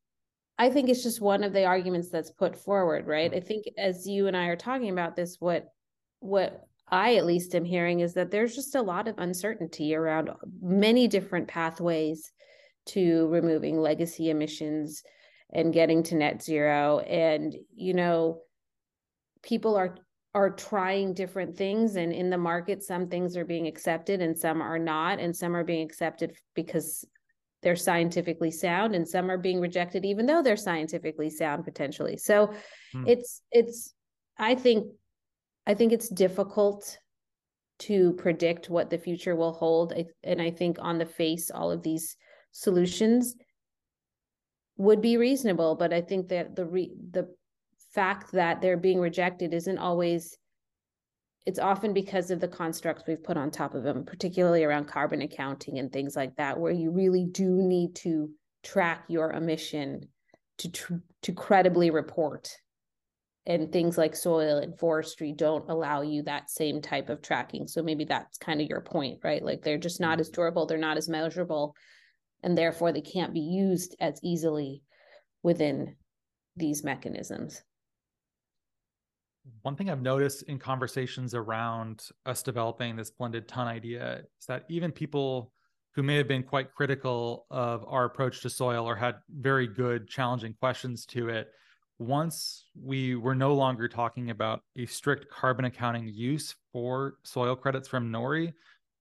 I 0.63 0.71
think 0.71 0.89
it's 0.89 1.03
just 1.03 1.21
one 1.21 1.43
of 1.43 1.53
the 1.53 1.65
arguments 1.65 2.09
that's 2.09 2.31
put 2.31 2.57
forward, 2.57 3.09
right? 3.09 3.33
Mm-hmm. 3.33 3.45
I 3.45 3.47
think 3.49 3.65
as 3.77 4.07
you 4.07 4.29
and 4.29 4.37
I 4.37 4.47
are 4.47 4.55
talking 4.57 4.91
about 4.91 5.17
this, 5.17 5.39
what 5.41 5.67
what 6.21 6.69
I 6.89 7.17
at 7.17 7.27
least 7.27 7.57
am 7.57 7.65
hearing 7.65 7.99
is 7.99 8.15
that 8.15 8.31
there's 8.31 8.55
just 8.55 8.77
a 8.77 8.83
lot 8.83 9.09
of 9.09 9.19
uncertainty 9.19 9.93
around 9.93 10.31
many 10.61 11.09
different 11.09 11.49
pathways 11.49 12.31
to 12.87 13.27
removing 13.27 13.81
legacy 13.81 14.31
emissions 14.31 15.03
and 15.53 15.73
getting 15.73 16.05
to 16.05 16.15
net 16.15 16.41
zero. 16.45 17.01
And, 17.01 17.57
you 17.75 17.95
know, 17.95 18.43
people 19.43 19.75
are 19.75 19.97
are 20.33 20.51
trying 20.51 21.13
different 21.13 21.57
things 21.57 21.97
and 21.97 22.13
in 22.13 22.31
the 22.31 22.39
market 22.39 22.85
some 22.85 23.09
things 23.09 23.37
are 23.37 23.45
being 23.45 23.67
accepted 23.67 24.23
and 24.23 24.39
some 24.39 24.63
are 24.63 24.79
not 24.79 25.19
and 25.19 25.35
some 25.37 25.57
are 25.57 25.65
being 25.65 25.85
accepted 25.85 26.33
because 26.55 27.05
they're 27.63 27.77
scientifically 27.77 28.51
sound 28.51 28.95
and 28.95 29.09
some 29.09 29.31
are 29.31 29.39
being 29.39 29.61
rejected 29.61 30.05
even 30.05 30.27
though 30.27 30.43
they're 30.43 30.57
scientifically 30.57 31.31
sound 31.31 31.65
potentially 31.65 32.17
so 32.17 32.53
hmm. 32.93 33.05
it's 33.07 33.43
it's 33.51 33.95
i 34.39 34.55
think 34.55 34.87
i 35.67 35.75
think 35.75 35.93
it's 35.93 36.09
difficult 36.09 36.99
to 37.79 38.13
predict 38.15 38.71
what 38.71 38.91
the 38.91 38.99
future 38.99 39.35
will 39.35 39.53
hold 39.53 39.93
and 40.23 40.41
i 40.41 40.51
think 40.51 40.77
on 40.81 40.99
the 40.99 41.07
face 41.07 41.51
all 41.51 41.71
of 41.71 41.83
these 41.83 42.17
solutions 42.53 43.35
would 44.77 45.01
be 45.01 45.17
reasonable 45.17 45.75
but 45.75 45.93
i 45.93 46.01
think 46.01 46.29
that 46.29 46.55
the 46.55 46.65
re- 46.65 46.95
the 47.11 47.29
fact 47.93 48.33
that 48.33 48.61
they're 48.61 48.77
being 48.77 49.01
rejected 49.01 49.53
isn't 49.53 49.79
always 49.79 50.37
it's 51.45 51.59
often 51.59 51.93
because 51.93 52.31
of 52.31 52.41
the 52.41 52.49
constructs 52.49 53.05
we've 53.07 53.23
put 53.23 53.37
on 53.37 53.51
top 53.51 53.75
of 53.75 53.83
them, 53.83 54.05
particularly 54.05 54.63
around 54.63 54.87
carbon 54.87 55.23
accounting 55.23 55.79
and 55.79 55.93
things 55.93 56.15
like 56.15 56.37
that, 56.37 56.59
where 56.59 56.73
you 56.73 56.91
really 56.91 57.25
do 57.25 57.49
need 57.49 57.97
to 57.97 58.31
track 58.63 59.05
your 59.09 59.33
emission 59.33 60.09
to 60.59 60.71
tr- 60.71 60.95
to 61.23 61.33
credibly 61.33 61.91
report. 61.91 62.51
And 63.45 63.73
things 63.73 63.99
like 63.99 64.15
soil 64.15 64.59
and 64.59 64.79
forestry 64.79 65.33
don't 65.33 65.69
allow 65.69 66.03
you 66.03 66.23
that 66.23 66.49
same 66.49 66.81
type 66.81 67.09
of 67.09 67.23
tracking. 67.23 67.67
So 67.67 67.83
maybe 67.83 68.05
that's 68.05 68.39
kind 68.39 68.61
of 68.61 68.69
your 68.69 68.83
point, 68.83 69.19
right? 69.25 69.45
Like 69.45 69.63
they're 69.63 69.79
just 69.79 70.01
not 70.01 70.21
as 70.21 70.29
mm-hmm. 70.29 70.35
durable, 70.37 70.67
they're 70.67 70.79
not 70.79 70.97
as 70.97 71.09
measurable, 71.09 71.75
and 72.45 72.57
therefore 72.57 72.93
they 72.93 73.01
can't 73.01 73.35
be 73.35 73.41
used 73.41 73.97
as 73.99 74.21
easily 74.23 74.83
within 75.43 75.97
these 76.57 76.85
mechanisms 76.85 77.61
one 79.63 79.77
thing 79.77 79.91
I've 79.91 80.03
noticed 80.03 80.45
in 80.45 80.59
conversations 80.59 81.35
around 81.35 82.09
us 82.27 82.43
developing 82.43 82.97
this 82.97 83.11
blended 83.11 83.49
ton 83.49 83.67
idea 83.67 84.23
is 84.39 84.47
that 84.47 84.65
even 84.69 84.93
people 84.93 85.53
who 85.95 86.03
may 86.03 86.17
have 86.17 86.29
been 86.29 86.43
quite 86.43 86.75
critical 86.75 87.47
of 87.51 87.85
our 87.87 88.05
approach 88.05 88.41
to 88.43 88.51
soil 88.51 88.89
or 88.89 88.97
had 88.97 89.17
very 89.29 89.67
good, 89.67 90.09
challenging 90.09 90.55
questions 90.55 91.05
to 91.07 91.29
it, 91.29 91.49
once 91.99 92.65
we 92.81 93.15
were 93.15 93.35
no 93.35 93.55
longer 93.55 93.89
talking 93.89 94.31
about 94.31 94.63
a 94.77 94.87
strict 94.87 95.29
carbon 95.31 95.67
accounting 95.67 96.09
use 96.09 96.55
for 96.73 97.15
soil 97.23 97.55
credits 97.55 97.87
from 97.87 98.11
NORI, 98.11 98.53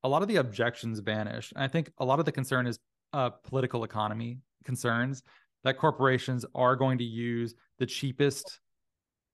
a 0.04 0.10
lot 0.10 0.22
of 0.22 0.28
the 0.28 0.36
objections 0.38 1.00
vanish. 1.00 1.52
And 1.56 1.64
I 1.64 1.68
think 1.68 1.92
a 2.00 2.06
lot 2.06 2.20
of 2.20 2.26
the 2.26 2.32
concern 2.32 2.68
is 2.68 2.80
uh, 3.14 3.30
political 3.30 3.84
economy 3.84 4.40
concerns 4.64 5.24
that 5.64 5.78
corporations 5.78 6.46
are 6.56 6.76
going 6.76 6.98
to 6.98 7.04
use 7.04 7.56
the 7.80 7.86
cheapest 7.86 8.60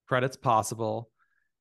credits 0.07 0.37
possible 0.37 1.09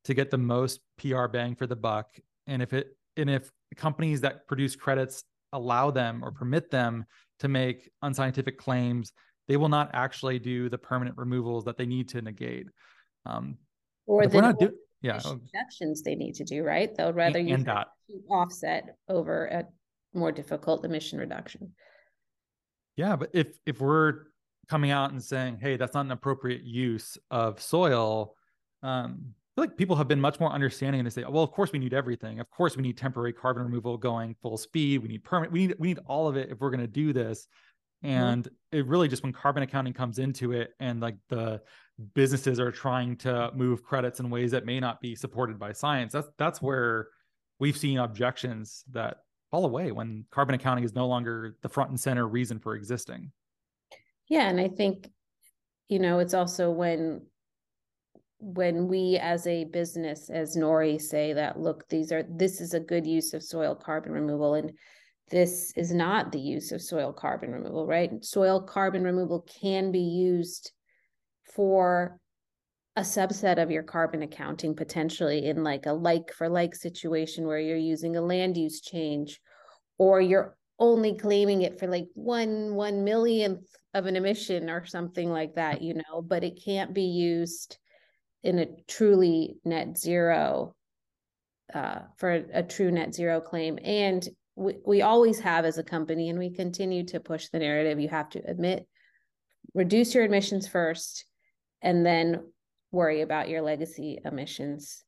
to 0.04 0.14
get 0.14 0.30
the 0.30 0.38
most 0.38 0.80
PR 0.98 1.26
bang 1.26 1.54
for 1.54 1.66
the 1.66 1.76
buck. 1.76 2.18
And 2.46 2.62
if 2.62 2.72
it 2.72 2.96
and 3.16 3.28
if 3.28 3.50
companies 3.76 4.20
that 4.20 4.46
produce 4.46 4.76
credits 4.76 5.24
allow 5.52 5.90
them 5.90 6.22
or 6.22 6.30
permit 6.30 6.70
them 6.70 7.04
to 7.40 7.48
make 7.48 7.90
unscientific 8.02 8.58
claims, 8.58 9.12
they 9.48 9.56
will 9.56 9.68
not 9.68 9.90
actually 9.92 10.38
do 10.38 10.68
the 10.68 10.78
permanent 10.78 11.16
removals 11.16 11.64
that 11.64 11.76
they 11.76 11.86
need 11.86 12.08
to 12.10 12.22
negate. 12.22 12.66
Um, 13.24 13.56
or 14.06 14.26
the 14.26 14.40
not 14.40 14.58
do- 14.58 14.72
yeah 15.02 15.20
reductions 15.24 16.02
they 16.02 16.14
need 16.14 16.34
to 16.36 16.44
do, 16.44 16.62
right? 16.62 16.94
They'll 16.94 17.12
rather 17.12 17.38
and, 17.38 17.48
use 17.48 17.58
and 17.58 17.66
that 17.66 17.88
offset 18.30 18.96
over 19.08 19.46
a 19.46 19.64
more 20.14 20.32
difficult 20.32 20.84
emission 20.84 21.18
reduction. 21.18 21.72
Yeah, 22.96 23.16
but 23.16 23.30
if 23.34 23.58
if 23.66 23.80
we're 23.80 24.24
coming 24.68 24.90
out 24.90 25.10
and 25.10 25.22
saying, 25.22 25.58
"Hey, 25.60 25.76
that's 25.76 25.94
not 25.94 26.06
an 26.06 26.12
appropriate 26.12 26.62
use 26.62 27.18
of 27.30 27.60
soil," 27.60 28.35
um, 28.86 29.34
I 29.56 29.62
feel 29.62 29.68
like 29.68 29.76
people 29.76 29.96
have 29.96 30.06
been 30.06 30.20
much 30.20 30.38
more 30.38 30.52
understanding 30.52 31.00
and 31.00 31.06
they 31.06 31.10
say, 31.10 31.24
well, 31.28 31.42
of 31.42 31.50
course 31.50 31.72
we 31.72 31.78
need 31.78 31.94
everything. 31.94 32.40
Of 32.40 32.50
course 32.50 32.76
we 32.76 32.82
need 32.82 32.96
temporary 32.96 33.32
carbon 33.32 33.64
removal 33.64 33.96
going 33.96 34.36
full 34.42 34.56
speed. 34.58 35.02
We 35.02 35.08
need 35.08 35.24
permit. 35.24 35.50
We 35.50 35.66
need 35.66 35.76
we 35.78 35.88
need 35.88 35.98
all 36.06 36.28
of 36.28 36.36
it 36.36 36.50
if 36.50 36.60
we're 36.60 36.70
going 36.70 36.80
to 36.80 36.86
do 36.86 37.12
this. 37.12 37.48
Mm-hmm. 38.04 38.14
And 38.14 38.44
mm-hmm. 38.44 38.78
it 38.78 38.86
really 38.86 39.08
just 39.08 39.22
when 39.22 39.32
carbon 39.32 39.62
accounting 39.62 39.92
comes 39.92 40.18
into 40.18 40.52
it 40.52 40.70
and 40.78 41.00
like 41.00 41.16
the 41.30 41.62
businesses 42.14 42.60
are 42.60 42.70
trying 42.70 43.16
to 43.16 43.50
move 43.54 43.82
credits 43.82 44.20
in 44.20 44.28
ways 44.30 44.50
that 44.50 44.66
may 44.66 44.78
not 44.78 45.00
be 45.00 45.16
supported 45.16 45.58
by 45.58 45.72
science, 45.72 46.12
that's 46.12 46.28
that's 46.38 46.62
where 46.62 47.08
we've 47.58 47.76
seen 47.76 47.98
objections 47.98 48.84
that 48.92 49.18
fall 49.50 49.64
away 49.64 49.90
when 49.90 50.26
carbon 50.30 50.54
accounting 50.54 50.84
is 50.84 50.94
no 50.94 51.06
longer 51.06 51.56
the 51.62 51.68
front 51.68 51.90
and 51.90 51.98
center 51.98 52.28
reason 52.28 52.58
for 52.58 52.76
existing. 52.76 53.32
Yeah, 54.28 54.48
and 54.48 54.60
I 54.60 54.68
think 54.68 55.10
you 55.88 55.98
know 55.98 56.18
it's 56.18 56.34
also 56.34 56.70
when 56.70 57.22
when 58.38 58.86
we 58.86 59.18
as 59.20 59.46
a 59.46 59.64
business 59.64 60.28
as 60.28 60.56
nori 60.56 61.00
say 61.00 61.32
that 61.32 61.58
look 61.58 61.88
these 61.88 62.12
are 62.12 62.22
this 62.28 62.60
is 62.60 62.74
a 62.74 62.80
good 62.80 63.06
use 63.06 63.32
of 63.32 63.42
soil 63.42 63.74
carbon 63.74 64.12
removal 64.12 64.54
and 64.54 64.72
this 65.30 65.72
is 65.76 65.92
not 65.92 66.30
the 66.30 66.38
use 66.38 66.70
of 66.70 66.80
soil 66.80 67.12
carbon 67.12 67.50
removal 67.50 67.86
right? 67.86 68.24
Soil 68.24 68.60
carbon 68.60 69.02
removal 69.02 69.44
can 69.60 69.90
be 69.90 70.00
used 70.00 70.72
for 71.54 72.20
a 72.94 73.00
subset 73.00 73.60
of 73.60 73.70
your 73.70 73.82
carbon 73.82 74.22
accounting 74.22 74.74
potentially 74.74 75.46
in 75.46 75.64
like 75.64 75.86
a 75.86 75.92
like 75.92 76.32
for 76.32 76.48
like 76.48 76.74
situation 76.74 77.46
where 77.46 77.58
you're 77.58 77.76
using 77.76 78.16
a 78.16 78.20
land 78.20 78.56
use 78.56 78.80
change 78.80 79.40
or 79.98 80.20
you're 80.20 80.56
only 80.78 81.16
claiming 81.16 81.62
it 81.62 81.78
for 81.78 81.86
like 81.88 82.06
one 82.14 82.74
one 82.74 83.02
millionth 83.02 83.66
of 83.94 84.06
an 84.06 84.14
emission 84.14 84.70
or 84.70 84.84
something 84.86 85.30
like 85.30 85.54
that 85.54 85.82
you 85.82 85.94
know? 85.94 86.22
But 86.22 86.44
it 86.44 86.62
can't 86.64 86.94
be 86.94 87.02
used 87.02 87.78
in 88.42 88.58
a 88.58 88.66
truly 88.86 89.56
net 89.64 89.98
zero 89.98 90.74
uh, 91.74 92.00
for 92.16 92.32
a, 92.32 92.44
a, 92.54 92.62
true 92.62 92.90
net 92.90 93.14
zero 93.14 93.40
claim. 93.40 93.78
And 93.82 94.26
we, 94.54 94.74
we 94.86 95.02
always 95.02 95.40
have 95.40 95.64
as 95.64 95.78
a 95.78 95.82
company 95.82 96.28
and 96.28 96.38
we 96.38 96.50
continue 96.50 97.04
to 97.06 97.20
push 97.20 97.48
the 97.48 97.58
narrative 97.58 97.98
you 97.98 98.08
have 98.08 98.30
to 98.30 98.42
admit 98.48 98.86
reduce 99.74 100.14
your 100.14 100.24
emissions 100.24 100.66
first 100.66 101.24
and 101.82 102.04
then 102.04 102.40
worry 102.92 103.20
about 103.20 103.48
your 103.48 103.60
legacy 103.60 104.18
emissions 104.24 105.04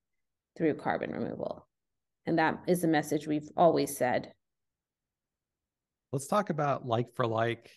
through 0.56 0.74
carbon 0.74 1.10
removal. 1.10 1.66
And 2.26 2.38
that 2.38 2.58
is 2.66 2.82
the 2.82 2.88
message 2.88 3.26
we've 3.26 3.48
always 3.56 3.96
said. 3.96 4.32
Let's 6.12 6.26
talk 6.26 6.50
about 6.50 6.86
like 6.86 7.14
for 7.14 7.26
like 7.26 7.70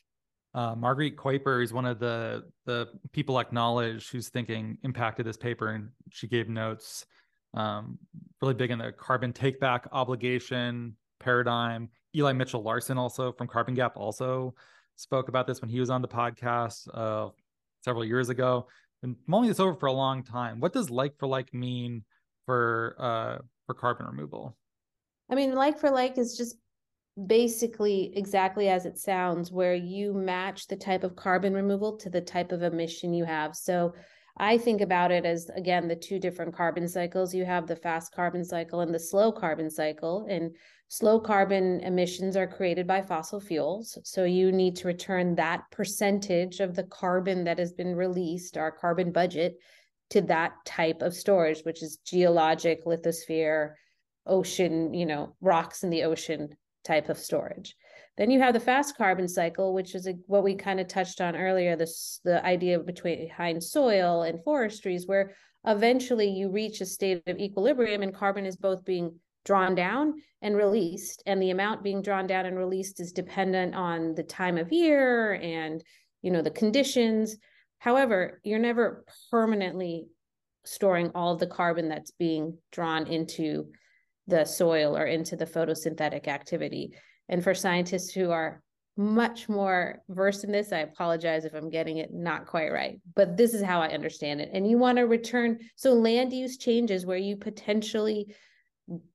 uh, 0.53 0.75
Margriet 0.75 1.15
Kuiper 1.15 1.63
is 1.63 1.71
one 1.71 1.85
of 1.85 1.99
the 1.99 2.43
the 2.65 2.87
people 3.13 3.39
acknowledged 3.39 4.11
who's 4.11 4.29
thinking 4.29 4.77
impacted 4.83 5.25
this 5.25 5.37
paper, 5.37 5.69
and 5.69 5.89
she 6.09 6.27
gave 6.27 6.49
notes 6.49 7.05
um, 7.53 7.97
really 8.41 8.53
big 8.53 8.71
in 8.71 8.79
the 8.79 8.91
carbon 8.91 9.31
take 9.33 9.59
back 9.59 9.87
obligation 9.91 10.95
paradigm. 11.19 11.89
Eli 12.15 12.33
Mitchell 12.33 12.63
Larson 12.63 12.97
also 12.97 13.31
from 13.31 13.47
Carbon 13.47 13.73
Gap 13.73 13.95
also 13.95 14.53
spoke 14.97 15.29
about 15.29 15.47
this 15.47 15.61
when 15.61 15.69
he 15.69 15.79
was 15.79 15.89
on 15.89 16.01
the 16.01 16.07
podcast 16.07 16.87
uh, 16.93 17.29
several 17.83 18.03
years 18.03 18.29
ago. 18.29 18.67
And 19.03 19.15
mulling 19.27 19.47
this 19.47 19.59
over 19.59 19.73
for 19.73 19.87
a 19.87 19.93
long 19.93 20.23
time. 20.23 20.59
What 20.59 20.73
does 20.73 20.89
like 20.89 21.17
for 21.17 21.27
like 21.27 21.53
mean 21.53 22.03
for 22.45 22.95
uh, 22.99 23.37
for 23.65 23.73
carbon 23.73 24.05
removal? 24.05 24.57
I 25.29 25.35
mean, 25.35 25.55
like 25.55 25.79
for 25.79 25.89
like 25.89 26.17
is 26.17 26.37
just 26.37 26.57
basically 27.27 28.11
exactly 28.15 28.69
as 28.69 28.85
it 28.85 28.97
sounds, 28.97 29.51
where 29.51 29.75
you 29.75 30.13
match 30.13 30.67
the 30.67 30.75
type 30.75 31.03
of 31.03 31.15
carbon 31.15 31.53
removal 31.53 31.97
to 31.97 32.09
the 32.09 32.21
type 32.21 32.51
of 32.51 32.63
emission 32.63 33.13
you 33.13 33.25
have. 33.25 33.55
So 33.55 33.93
I 34.37 34.57
think 34.57 34.81
about 34.81 35.11
it 35.11 35.25
as, 35.25 35.49
again, 35.55 35.87
the 35.87 35.95
two 35.95 36.19
different 36.19 36.55
carbon 36.55 36.87
cycles. 36.87 37.33
You 37.33 37.45
have 37.45 37.67
the 37.67 37.75
fast 37.75 38.13
carbon 38.13 38.45
cycle 38.45 38.79
and 38.79 38.93
the 38.93 38.99
slow 38.99 39.31
carbon 39.31 39.69
cycle. 39.69 40.25
And 40.29 40.55
slow 40.87 41.19
carbon 41.19 41.81
emissions 41.81 42.37
are 42.37 42.47
created 42.47 42.87
by 42.87 43.01
fossil 43.01 43.41
fuels. 43.41 43.97
So 44.03 44.23
you 44.23 44.51
need 44.51 44.77
to 44.77 44.87
return 44.87 45.35
that 45.35 45.63
percentage 45.69 46.59
of 46.59 46.75
the 46.75 46.83
carbon 46.83 47.43
that 47.43 47.59
has 47.59 47.73
been 47.73 47.95
released, 47.95 48.57
our 48.57 48.71
carbon 48.71 49.11
budget, 49.11 49.57
to 50.11 50.21
that 50.21 50.53
type 50.65 51.01
of 51.01 51.13
storage, 51.13 51.61
which 51.61 51.83
is 51.83 51.97
geologic, 52.05 52.85
lithosphere, 52.85 53.73
ocean, 54.25 54.93
you 54.93 55.05
know, 55.05 55.35
rocks 55.41 55.83
in 55.83 55.89
the 55.89 56.03
ocean 56.03 56.55
type 56.83 57.09
of 57.09 57.17
storage. 57.17 57.75
Then 58.17 58.29
you 58.29 58.39
have 58.41 58.53
the 58.53 58.59
fast 58.59 58.97
carbon 58.97 59.27
cycle, 59.27 59.73
which 59.73 59.95
is 59.95 60.07
a, 60.07 60.13
what 60.27 60.43
we 60.43 60.55
kind 60.55 60.79
of 60.79 60.87
touched 60.87 61.21
on 61.21 61.35
earlier, 61.35 61.75
this 61.75 62.19
the 62.23 62.45
idea 62.45 62.79
between 62.79 63.19
behind 63.19 63.63
soil 63.63 64.23
and 64.23 64.43
forestries, 64.43 65.07
where 65.07 65.33
eventually 65.65 66.29
you 66.29 66.51
reach 66.51 66.81
a 66.81 66.85
state 66.85 67.23
of 67.27 67.39
equilibrium 67.39 68.01
and 68.01 68.13
carbon 68.13 68.45
is 68.45 68.57
both 68.57 68.83
being 68.83 69.17
drawn 69.45 69.75
down 69.75 70.15
and 70.41 70.55
released. 70.55 71.23
And 71.25 71.41
the 71.41 71.51
amount 71.51 71.83
being 71.83 72.01
drawn 72.01 72.27
down 72.27 72.45
and 72.45 72.57
released 72.57 72.99
is 72.99 73.11
dependent 73.11 73.75
on 73.75 74.13
the 74.15 74.23
time 74.23 74.57
of 74.57 74.71
year 74.71 75.33
and 75.33 75.83
you 76.21 76.31
know 76.31 76.41
the 76.41 76.51
conditions. 76.51 77.37
However, 77.79 78.41
you're 78.43 78.59
never 78.59 79.05
permanently 79.31 80.07
storing 80.63 81.11
all 81.15 81.33
of 81.33 81.39
the 81.39 81.47
carbon 81.47 81.89
that's 81.89 82.11
being 82.11 82.57
drawn 82.71 83.07
into 83.07 83.71
the 84.27 84.45
soil 84.45 84.97
or 84.97 85.05
into 85.05 85.35
the 85.35 85.45
photosynthetic 85.45 86.27
activity. 86.27 86.93
And 87.29 87.43
for 87.43 87.53
scientists 87.53 88.13
who 88.13 88.31
are 88.31 88.61
much 88.97 89.47
more 89.47 90.01
versed 90.09 90.43
in 90.43 90.51
this, 90.51 90.71
I 90.71 90.79
apologize 90.79 91.45
if 91.45 91.53
I'm 91.53 91.69
getting 91.69 91.97
it 91.97 92.13
not 92.13 92.45
quite 92.45 92.71
right, 92.71 92.99
but 93.15 93.37
this 93.37 93.53
is 93.53 93.63
how 93.63 93.81
I 93.81 93.89
understand 93.89 94.41
it. 94.41 94.49
And 94.53 94.69
you 94.69 94.77
want 94.77 94.97
to 94.97 95.03
return, 95.03 95.59
so 95.75 95.93
land 95.93 96.33
use 96.33 96.57
changes 96.57 97.05
where 97.05 97.17
you 97.17 97.37
potentially 97.37 98.35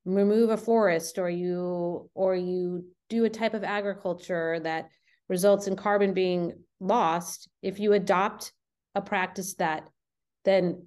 remove 0.04 0.50
a 0.50 0.56
forest 0.56 1.18
or 1.18 1.28
you 1.28 2.08
or 2.14 2.34
you 2.34 2.84
do 3.08 3.24
a 3.24 3.30
type 3.30 3.54
of 3.54 3.64
agriculture 3.64 4.58
that 4.60 4.88
results 5.28 5.66
in 5.66 5.76
carbon 5.76 6.14
being 6.14 6.52
lost 6.80 7.48
if 7.62 7.78
you 7.78 7.92
adopt 7.92 8.52
a 8.94 9.02
practice 9.02 9.54
that 9.54 9.88
then 10.44 10.86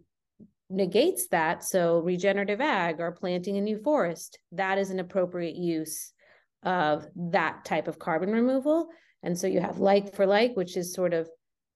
negates 0.69 1.27
that. 1.29 1.63
So 1.63 1.99
regenerative 1.99 2.61
ag 2.61 2.99
or 2.99 3.11
planting 3.11 3.57
a 3.57 3.61
new 3.61 3.77
forest, 3.77 4.39
that 4.51 4.77
is 4.77 4.89
an 4.89 4.99
appropriate 4.99 5.55
use 5.55 6.13
of 6.63 7.07
that 7.15 7.65
type 7.65 7.87
of 7.87 7.99
carbon 7.99 8.31
removal. 8.31 8.89
And 9.23 9.37
so 9.37 9.47
you 9.47 9.59
have 9.59 9.79
like 9.79 10.15
for 10.15 10.25
like, 10.25 10.55
which 10.55 10.77
is 10.77 10.93
sort 10.93 11.13
of 11.13 11.29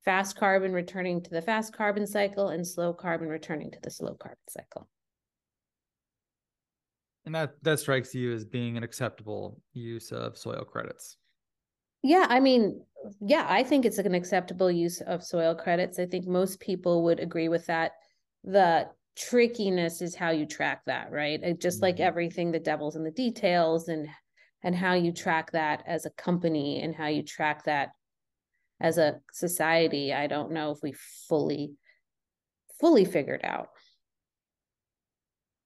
fast 0.05 0.35
carbon 0.35 0.73
returning 0.73 1.21
to 1.23 1.29
the 1.29 1.41
fast 1.41 1.73
carbon 1.73 2.05
cycle 2.05 2.49
and 2.49 2.67
slow 2.67 2.93
carbon 2.93 3.29
returning 3.29 3.71
to 3.71 3.79
the 3.81 3.89
slow 3.89 4.15
carbon 4.15 4.37
cycle. 4.49 4.87
And 7.25 7.33
that 7.35 7.53
that 7.63 7.79
strikes 7.79 8.13
you 8.13 8.33
as 8.33 8.43
being 8.43 8.75
an 8.75 8.83
acceptable 8.83 9.61
use 9.71 10.11
of 10.11 10.37
soil 10.37 10.65
credits. 10.65 11.17
Yeah, 12.01 12.25
I 12.27 12.41
mean, 12.41 12.83
yeah, 13.21 13.47
I 13.49 13.63
think 13.63 13.85
it's 13.85 13.97
an 13.97 14.13
acceptable 14.13 14.69
use 14.69 14.99
of 14.99 15.23
soil 15.23 15.55
credits. 15.55 15.99
I 15.99 16.05
think 16.05 16.27
most 16.27 16.59
people 16.59 17.03
would 17.05 17.21
agree 17.21 17.47
with 17.47 17.65
that 17.67 17.93
the 18.43 18.89
trickiness 19.15 20.01
is 20.01 20.15
how 20.15 20.31
you 20.31 20.45
track 20.45 20.81
that 20.85 21.11
right? 21.11 21.59
Just 21.59 21.81
like 21.81 21.95
mm-hmm. 21.95 22.03
everything 22.03 22.51
the 22.51 22.59
devil's 22.59 22.95
in 22.95 23.03
the 23.03 23.11
details 23.11 23.87
and 23.87 24.07
and 24.63 24.75
how 24.75 24.93
you 24.93 25.11
track 25.11 25.51
that 25.51 25.83
as 25.85 26.05
a 26.05 26.09
company 26.11 26.81
and 26.81 26.95
how 26.95 27.07
you 27.07 27.21
track 27.21 27.65
that 27.65 27.89
as 28.79 28.97
a 28.97 29.19
society 29.31 30.13
i 30.13 30.25
don't 30.25 30.51
know 30.51 30.71
if 30.71 30.79
we 30.81 30.93
fully 31.27 31.73
fully 32.83 33.05
figured 33.05 33.39
out. 33.45 33.69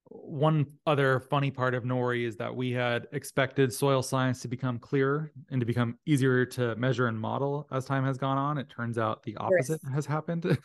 One 0.10 0.68
other 0.86 1.20
funny 1.20 1.50
part 1.50 1.74
of 1.74 1.84
nori 1.84 2.28
is 2.28 2.38
that 2.38 2.56
we 2.56 2.72
had 2.72 3.08
expected 3.12 3.74
soil 3.74 4.04
science 4.04 4.40
to 4.42 4.48
become 4.48 4.78
clearer 4.78 5.32
and 5.50 5.60
to 5.60 5.66
become 5.66 5.98
easier 6.06 6.46
to 6.46 6.76
measure 6.76 7.08
and 7.08 7.20
model 7.20 7.68
as 7.72 7.86
time 7.86 8.06
has 8.06 8.20
gone 8.20 8.38
on. 8.38 8.60
It 8.60 8.70
turns 8.70 9.00
out 9.00 9.24
the 9.24 9.36
opposite 9.38 9.82
has 9.92 10.06
happened 10.06 10.46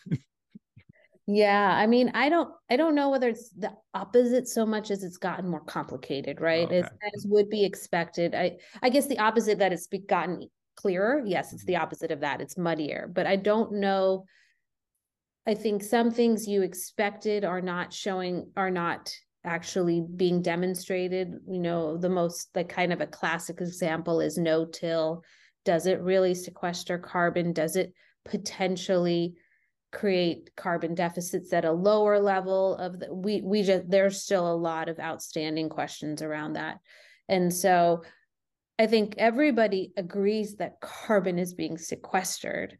Yeah, 1.29 1.73
I 1.73 1.87
mean, 1.87 2.11
I 2.15 2.29
don't, 2.29 2.51
I 2.69 2.77
don't 2.77 2.97
know 2.97 3.11
whether 3.11 3.29
it's 3.29 3.51
the 3.51 3.71
opposite 3.95 4.49
so 4.49 4.67
much 4.67 4.91
as 4.91 5.05
it's 5.05 5.19
gotten 5.19 5.49
more 5.49 5.65
complicated, 5.65 6.41
right? 6.41 6.67
Okay. 6.67 6.79
As, 6.81 6.87
as 7.15 7.27
would 7.29 7.49
be 7.49 7.65
expected. 7.65 8.35
I, 8.35 8.57
I 8.83 8.89
guess 8.89 9.07
the 9.07 9.21
opposite 9.21 9.59
that 9.61 9.73
it's 9.73 9.87
gotten 10.09 10.49
clearer. 10.75 11.23
Yes, 11.25 11.53
it's 11.53 11.65
the 11.65 11.75
mm-hmm. 11.75 11.83
opposite 11.83 12.11
of 12.11 12.21
that. 12.21 12.41
It's 12.41 12.59
muddier, 12.59 13.09
but 13.15 13.27
I 13.27 13.37
don't 13.37 13.75
know. 13.75 14.25
I 15.47 15.55
think 15.55 15.85
some 15.85 16.11
things 16.11 16.49
you 16.49 16.63
expected 16.63 17.45
are 17.45 17.61
not 17.61 17.93
showing, 17.93 18.51
are 18.57 18.71
not 18.71 19.13
actually 19.45 20.05
being 20.17 20.43
demonstrated. 20.43 21.35
You 21.49 21.61
know, 21.61 21.97
the 21.99 22.09
most, 22.09 22.49
like 22.57 22.69
kind 22.69 22.93
of 22.93 23.01
a 23.01 23.07
classic 23.07 23.61
example 23.61 24.21
is 24.21 24.39
no 24.39 24.65
till. 24.65 25.23
Does 25.65 25.87
it 25.87 26.01
really 26.01 26.35
sequester 26.35 26.99
carbon? 26.99 27.53
Does 27.53 27.77
it 27.77 27.93
potentially 28.25 29.35
create 29.93 30.51
carbon 30.57 30.95
deficits 30.95 31.53
at 31.53 31.65
a 31.65 31.73
lower 31.73 32.19
level 32.19 32.77
of 32.77 32.99
the, 32.99 33.15
we 33.15 33.43
we 33.43 33.63
just 33.63 33.89
there's 33.91 34.23
still 34.23 34.51
a 34.51 34.57
lot 34.57 34.89
of 34.89 34.99
outstanding 34.99 35.69
questions 35.69 36.23
around 36.23 36.55
that. 36.55 36.79
And 37.29 37.53
so 37.53 38.03
i 38.79 38.87
think 38.87 39.15
everybody 39.19 39.93
agrees 39.97 40.57
that 40.57 40.81
carbon 40.81 41.39
is 41.39 41.55
being 41.55 41.77
sequestered 41.77 42.79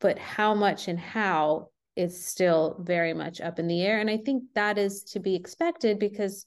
but 0.00 0.18
how 0.18 0.54
much 0.54 0.88
and 0.88 0.98
how 0.98 1.68
is 1.94 2.26
still 2.26 2.76
very 2.80 3.14
much 3.14 3.40
up 3.40 3.58
in 3.58 3.66
the 3.66 3.82
air. 3.82 4.00
And 4.00 4.10
i 4.10 4.16
think 4.16 4.44
that 4.54 4.78
is 4.78 5.02
to 5.04 5.20
be 5.20 5.34
expected 5.34 5.98
because 5.98 6.46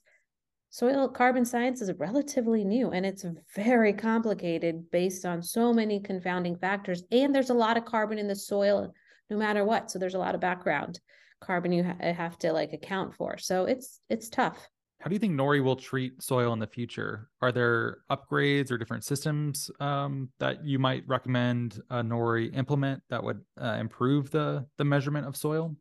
soil 0.70 1.08
carbon 1.08 1.44
science 1.44 1.80
is 1.80 1.92
relatively 1.98 2.64
new 2.64 2.90
and 2.90 3.04
it's 3.04 3.24
very 3.56 3.92
complicated 3.92 4.90
based 4.90 5.24
on 5.24 5.42
so 5.42 5.72
many 5.72 6.00
confounding 6.00 6.56
factors. 6.56 7.02
And 7.10 7.34
there's 7.34 7.50
a 7.50 7.54
lot 7.54 7.76
of 7.76 7.84
carbon 7.84 8.18
in 8.18 8.28
the 8.28 8.36
soil 8.36 8.92
no 9.30 9.36
matter 9.36 9.64
what. 9.64 9.90
So 9.90 9.98
there's 9.98 10.14
a 10.14 10.18
lot 10.18 10.34
of 10.34 10.40
background 10.40 11.00
carbon 11.40 11.72
you 11.72 11.84
ha- 11.84 12.12
have 12.12 12.38
to 12.38 12.52
like 12.52 12.72
account 12.72 13.14
for. 13.14 13.38
So 13.38 13.64
it's 13.64 14.00
it's 14.10 14.28
tough. 14.28 14.68
How 15.00 15.08
do 15.08 15.14
you 15.14 15.18
think 15.18 15.32
NORI 15.32 15.62
will 15.62 15.76
treat 15.76 16.22
soil 16.22 16.52
in 16.52 16.58
the 16.58 16.66
future? 16.66 17.30
Are 17.40 17.52
there 17.52 17.98
upgrades 18.10 18.70
or 18.70 18.76
different 18.76 19.02
systems 19.02 19.70
um, 19.80 20.28
that 20.40 20.62
you 20.62 20.78
might 20.78 21.04
recommend 21.06 21.80
uh, 21.88 22.02
NORI 22.02 22.48
implement 22.48 23.02
that 23.08 23.24
would 23.24 23.40
uh, 23.58 23.78
improve 23.80 24.30
the 24.30 24.66
the 24.76 24.84
measurement 24.84 25.26
of 25.26 25.36
soil? 25.36 25.74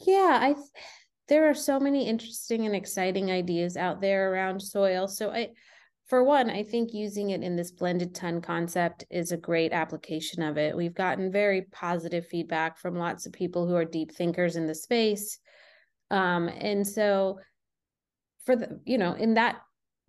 Yeah, 0.00 0.38
I 0.40 0.56
there 1.28 1.48
are 1.48 1.54
so 1.54 1.78
many 1.78 2.08
interesting 2.08 2.66
and 2.66 2.74
exciting 2.74 3.30
ideas 3.30 3.76
out 3.76 4.00
there 4.00 4.32
around 4.32 4.60
soil. 4.60 5.06
So 5.06 5.30
I 5.30 5.50
for 6.06 6.22
one, 6.22 6.50
I 6.50 6.62
think 6.62 6.92
using 6.92 7.30
it 7.30 7.42
in 7.42 7.56
this 7.56 7.70
blended 7.70 8.14
ton 8.14 8.42
concept 8.42 9.04
is 9.10 9.32
a 9.32 9.38
great 9.38 9.72
application 9.72 10.42
of 10.42 10.58
it. 10.58 10.76
We've 10.76 10.94
gotten 10.94 11.32
very 11.32 11.62
positive 11.72 12.26
feedback 12.26 12.78
from 12.78 12.96
lots 12.96 13.24
of 13.24 13.32
people 13.32 13.66
who 13.66 13.74
are 13.74 13.86
deep 13.86 14.12
thinkers 14.12 14.56
in 14.56 14.66
the 14.66 14.74
space. 14.74 15.38
Um, 16.10 16.48
and 16.48 16.86
so 16.86 17.38
for 18.44 18.54
the, 18.54 18.80
you 18.84 18.98
know, 18.98 19.14
in 19.14 19.34
that 19.34 19.62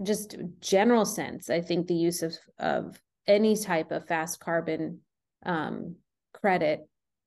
just 0.03 0.35
general 0.59 1.05
sense, 1.05 1.49
I 1.49 1.61
think 1.61 1.87
the 1.87 1.95
use 1.95 2.21
of 2.21 2.35
of 2.59 2.99
any 3.25 3.55
type 3.55 3.91
of 3.91 4.05
fast 4.05 4.39
carbon 4.39 4.99
um, 5.45 5.95
credit 6.33 6.81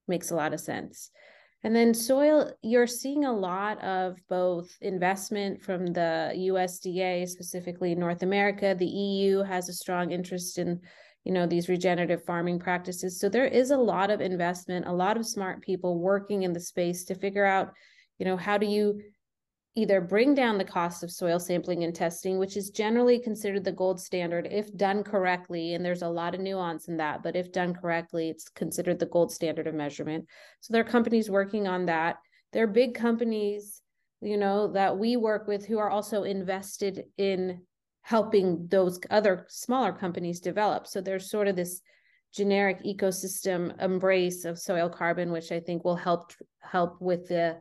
makes 0.06 0.30
a 0.30 0.36
lot 0.36 0.52
of 0.52 0.60
sense. 0.60 1.10
And 1.64 1.74
then 1.74 1.92
soil, 1.92 2.52
you're 2.62 2.86
seeing 2.86 3.24
a 3.24 3.32
lot 3.32 3.82
of 3.82 4.16
both 4.28 4.70
investment 4.80 5.60
from 5.60 5.86
the 5.86 6.32
USDA, 6.36 7.28
specifically 7.28 7.94
North 7.94 8.22
America. 8.22 8.76
The 8.78 8.86
EU 8.86 9.42
has 9.42 9.68
a 9.68 9.72
strong 9.72 10.12
interest 10.12 10.58
in, 10.58 10.80
you 11.24 11.32
know, 11.32 11.46
these 11.46 11.68
regenerative 11.68 12.24
farming 12.24 12.60
practices. 12.60 13.18
So 13.18 13.28
there 13.28 13.46
is 13.46 13.72
a 13.72 13.76
lot 13.76 14.10
of 14.10 14.20
investment, 14.20 14.86
a 14.86 14.92
lot 14.92 15.16
of 15.16 15.26
smart 15.26 15.60
people 15.60 15.98
working 15.98 16.44
in 16.44 16.52
the 16.52 16.60
space 16.60 17.04
to 17.06 17.16
figure 17.16 17.44
out, 17.44 17.72
you 18.18 18.24
know, 18.24 18.36
how 18.36 18.56
do 18.56 18.66
you 18.66 19.00
either 19.78 20.00
bring 20.00 20.34
down 20.34 20.58
the 20.58 20.64
cost 20.64 21.04
of 21.04 21.10
soil 21.10 21.38
sampling 21.38 21.84
and 21.84 21.94
testing, 21.94 22.36
which 22.36 22.56
is 22.56 22.70
generally 22.70 23.20
considered 23.20 23.62
the 23.62 23.70
gold 23.70 24.00
standard 24.00 24.48
if 24.50 24.76
done 24.76 25.04
correctly. 25.04 25.74
And 25.74 25.84
there's 25.84 26.02
a 26.02 26.08
lot 26.08 26.34
of 26.34 26.40
nuance 26.40 26.88
in 26.88 26.96
that, 26.96 27.22
but 27.22 27.36
if 27.36 27.52
done 27.52 27.74
correctly, 27.74 28.28
it's 28.28 28.48
considered 28.48 28.98
the 28.98 29.06
gold 29.06 29.30
standard 29.30 29.68
of 29.68 29.74
measurement. 29.74 30.26
So 30.60 30.72
there 30.72 30.82
are 30.82 30.90
companies 30.90 31.30
working 31.30 31.68
on 31.68 31.86
that. 31.86 32.16
There 32.52 32.64
are 32.64 32.66
big 32.66 32.96
companies, 32.96 33.80
you 34.20 34.36
know, 34.36 34.72
that 34.72 34.98
we 34.98 35.16
work 35.16 35.46
with 35.46 35.64
who 35.64 35.78
are 35.78 35.90
also 35.90 36.24
invested 36.24 37.04
in 37.16 37.62
helping 38.02 38.66
those 38.66 38.98
other 39.10 39.46
smaller 39.48 39.92
companies 39.92 40.40
develop. 40.40 40.88
So 40.88 41.00
there's 41.00 41.30
sort 41.30 41.46
of 41.46 41.54
this 41.54 41.82
generic 42.34 42.82
ecosystem 42.82 43.80
embrace 43.80 44.44
of 44.44 44.58
soil 44.58 44.88
carbon, 44.88 45.30
which 45.30 45.52
I 45.52 45.60
think 45.60 45.84
will 45.84 45.96
help 45.96 46.32
help 46.60 47.00
with 47.00 47.28
the 47.28 47.60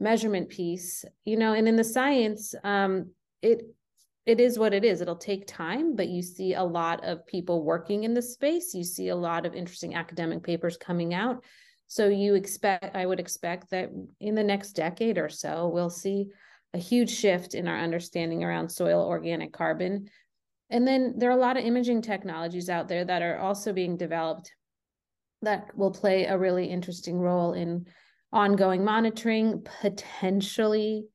measurement 0.00 0.48
piece 0.48 1.04
you 1.24 1.36
know 1.36 1.52
and 1.52 1.68
in 1.68 1.76
the 1.76 1.84
science 1.84 2.54
um 2.64 3.10
it 3.42 3.62
it 4.26 4.38
is 4.38 4.58
what 4.58 4.74
it 4.74 4.84
is. 4.84 5.00
It'll 5.00 5.16
take 5.16 5.46
time 5.46 5.96
but 5.96 6.08
you 6.08 6.22
see 6.22 6.54
a 6.54 6.62
lot 6.62 7.04
of 7.04 7.26
people 7.26 7.64
working 7.64 8.04
in 8.04 8.14
the 8.14 8.22
space. 8.22 8.74
You 8.74 8.84
see 8.84 9.08
a 9.08 9.16
lot 9.16 9.46
of 9.46 9.54
interesting 9.54 9.94
academic 9.94 10.42
papers 10.42 10.76
coming 10.76 11.14
out. 11.14 11.42
So 11.86 12.08
you 12.08 12.34
expect 12.34 12.94
i 12.94 13.04
would 13.04 13.20
expect 13.20 13.70
that 13.70 13.90
in 14.20 14.34
the 14.34 14.44
next 14.44 14.72
decade 14.72 15.18
or 15.18 15.28
so 15.28 15.68
we'll 15.68 15.90
see 15.90 16.28
a 16.74 16.78
huge 16.78 17.10
shift 17.10 17.54
in 17.54 17.66
our 17.66 17.78
understanding 17.78 18.44
around 18.44 18.68
soil 18.68 19.04
organic 19.04 19.52
carbon. 19.52 20.08
And 20.68 20.86
then 20.86 21.14
there 21.16 21.30
are 21.30 21.36
a 21.36 21.40
lot 21.40 21.56
of 21.56 21.64
imaging 21.64 22.02
technologies 22.02 22.70
out 22.70 22.86
there 22.86 23.04
that 23.04 23.22
are 23.22 23.38
also 23.38 23.72
being 23.72 23.96
developed 23.96 24.54
that 25.42 25.76
will 25.76 25.90
play 25.90 26.26
a 26.26 26.38
really 26.38 26.66
interesting 26.66 27.18
role 27.18 27.54
in 27.54 27.86
ongoing 28.32 28.84
monitoring, 28.84 29.64
potentially 29.80 31.06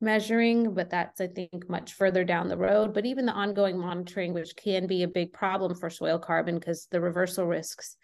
measuring, 0.00 0.72
but 0.74 0.90
that's, 0.90 1.20
I 1.20 1.26
think, 1.26 1.68
much 1.68 1.94
further 1.94 2.24
down 2.24 2.48
the 2.48 2.56
road. 2.56 2.94
But 2.94 3.06
even 3.06 3.26
the 3.26 3.32
ongoing 3.32 3.78
monitoring, 3.78 4.32
which 4.32 4.56
can 4.56 4.86
be 4.86 5.02
a 5.02 5.08
big 5.08 5.32
problem 5.32 5.74
for 5.74 5.90
soil 5.90 6.18
carbon 6.18 6.58
because 6.58 6.86
the 6.90 7.00
reversal 7.00 7.46
risks 7.46 7.96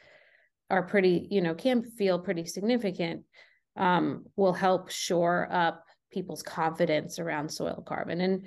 are 0.68 0.82
pretty, 0.82 1.26
you 1.30 1.40
know, 1.40 1.54
can 1.54 1.82
feel 1.82 2.18
pretty 2.18 2.44
significant, 2.44 3.22
um, 3.76 4.24
will 4.36 4.52
help 4.52 4.90
shore 4.90 5.48
up 5.50 5.84
people's 6.10 6.42
confidence 6.42 7.18
around 7.18 7.48
soil 7.48 7.82
carbon. 7.86 8.20
And 8.20 8.46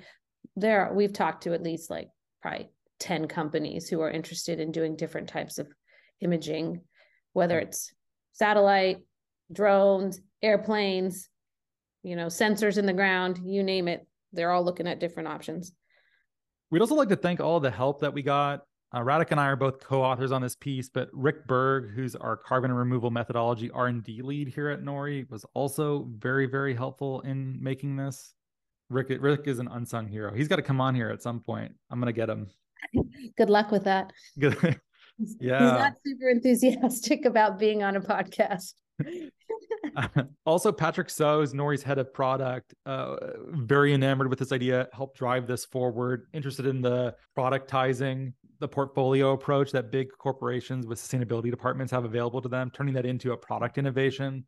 there, 0.56 0.90
we've 0.94 1.12
talked 1.12 1.44
to 1.44 1.54
at 1.54 1.62
least 1.62 1.90
like 1.90 2.08
probably 2.42 2.70
10 3.00 3.26
companies 3.26 3.88
who 3.88 4.00
are 4.00 4.10
interested 4.10 4.60
in 4.60 4.72
doing 4.72 4.96
different 4.96 5.28
types 5.28 5.58
of 5.58 5.68
imaging, 6.20 6.82
whether 7.32 7.58
it's 7.58 7.92
satellite, 8.32 8.98
drones, 9.52 10.20
airplanes, 10.42 11.28
you 12.02 12.16
know, 12.16 12.26
sensors 12.26 12.78
in 12.78 12.86
the 12.86 12.92
ground, 12.92 13.40
you 13.44 13.62
name 13.62 13.88
it. 13.88 14.06
They're 14.32 14.52
all 14.52 14.64
looking 14.64 14.86
at 14.86 15.00
different 15.00 15.28
options. 15.28 15.72
We'd 16.70 16.80
also 16.80 16.94
like 16.94 17.08
to 17.08 17.16
thank 17.16 17.40
all 17.40 17.60
the 17.60 17.70
help 17.70 18.00
that 18.00 18.14
we 18.14 18.22
got. 18.22 18.62
Uh, 18.92 19.04
and 19.30 19.38
I 19.38 19.46
are 19.46 19.56
both 19.56 19.78
co-authors 19.78 20.32
on 20.32 20.42
this 20.42 20.56
piece, 20.56 20.88
but 20.88 21.08
Rick 21.12 21.46
Berg, 21.46 21.90
who's 21.94 22.16
our 22.16 22.36
carbon 22.36 22.72
removal 22.72 23.10
methodology 23.10 23.70
R&D 23.70 24.22
lead 24.22 24.48
here 24.48 24.68
at 24.68 24.82
NORI, 24.82 25.26
was 25.30 25.44
also 25.54 26.08
very, 26.18 26.46
very 26.46 26.74
helpful 26.74 27.20
in 27.20 27.62
making 27.62 27.96
this. 27.96 28.34
Rick, 28.88 29.16
Rick 29.20 29.46
is 29.46 29.60
an 29.60 29.68
unsung 29.68 30.08
hero. 30.08 30.34
He's 30.34 30.48
got 30.48 30.56
to 30.56 30.62
come 30.62 30.80
on 30.80 30.96
here 30.96 31.08
at 31.10 31.22
some 31.22 31.38
point. 31.38 31.72
I'm 31.90 32.00
gonna 32.00 32.12
get 32.12 32.28
him. 32.28 32.48
Good 33.36 33.48
luck 33.48 33.70
with 33.70 33.84
that. 33.84 34.12
Good. 34.38 34.56
yeah. 35.40 35.60
He's 35.60 35.78
not 35.78 35.92
super 36.04 36.28
enthusiastic 36.28 37.24
about 37.24 37.60
being 37.60 37.84
on 37.84 37.94
a 37.94 38.00
podcast. 38.00 38.74
also, 40.46 40.72
Patrick 40.72 41.10
So 41.10 41.40
is 41.40 41.54
NORI's 41.54 41.82
head 41.82 41.98
of 41.98 42.12
product, 42.12 42.74
uh, 42.86 43.16
very 43.48 43.94
enamored 43.94 44.28
with 44.28 44.38
this 44.38 44.52
idea, 44.52 44.88
helped 44.92 45.16
drive 45.16 45.46
this 45.46 45.64
forward, 45.64 46.26
interested 46.32 46.66
in 46.66 46.80
the 46.80 47.14
productizing, 47.36 48.32
the 48.60 48.68
portfolio 48.68 49.32
approach 49.32 49.72
that 49.72 49.90
big 49.90 50.08
corporations 50.18 50.86
with 50.86 51.00
sustainability 51.00 51.50
departments 51.50 51.90
have 51.92 52.04
available 52.04 52.42
to 52.42 52.48
them, 52.48 52.70
turning 52.70 52.94
that 52.94 53.06
into 53.06 53.32
a 53.32 53.36
product 53.36 53.78
innovation. 53.78 54.44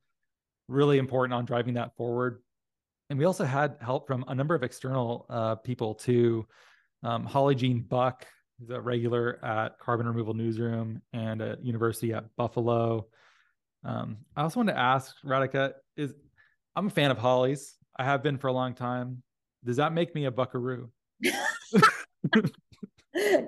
Really 0.69 0.99
important 0.99 1.35
on 1.35 1.45
driving 1.45 1.75
that 1.75 1.97
forward. 1.97 2.43
And 3.11 3.19
we 3.19 3.25
also 3.25 3.45
had 3.45 3.77
help 3.81 4.07
from 4.07 4.25
a 4.29 4.35
number 4.35 4.55
of 4.55 4.63
external 4.63 5.27
uh, 5.29 5.57
people 5.57 5.95
too. 5.95 6.47
Um, 7.03 7.25
Holly 7.25 7.55
Jean 7.55 7.81
Buck, 7.81 8.27
who's 8.59 8.71
a 8.71 8.81
regular 8.81 9.45
at 9.45 9.79
Carbon 9.79 10.07
Removal 10.07 10.35
Newsroom 10.35 11.03
and 11.13 11.43
at 11.43 11.65
University 11.65 12.13
at 12.13 12.25
Buffalo. 12.37 13.07
Um, 13.85 14.18
I 14.37 14.42
also 14.42 14.61
wanted 14.61 14.73
to 14.73 14.79
ask 14.79 15.14
Radhika, 15.25 15.73
is 15.97 16.14
I'm 16.77 16.87
a 16.87 16.90
fan 16.90 17.11
of 17.11 17.18
Holly's. 17.18 17.77
I 17.99 18.05
have 18.05 18.23
been 18.23 18.38
for 18.38 18.47
a 18.47 18.53
long 18.53 18.75
time. 18.75 19.23
Does 19.64 19.77
that 19.77 19.92
make 19.92 20.14
me 20.14 20.25
a 20.25 20.31
buckaroo? 20.31 20.90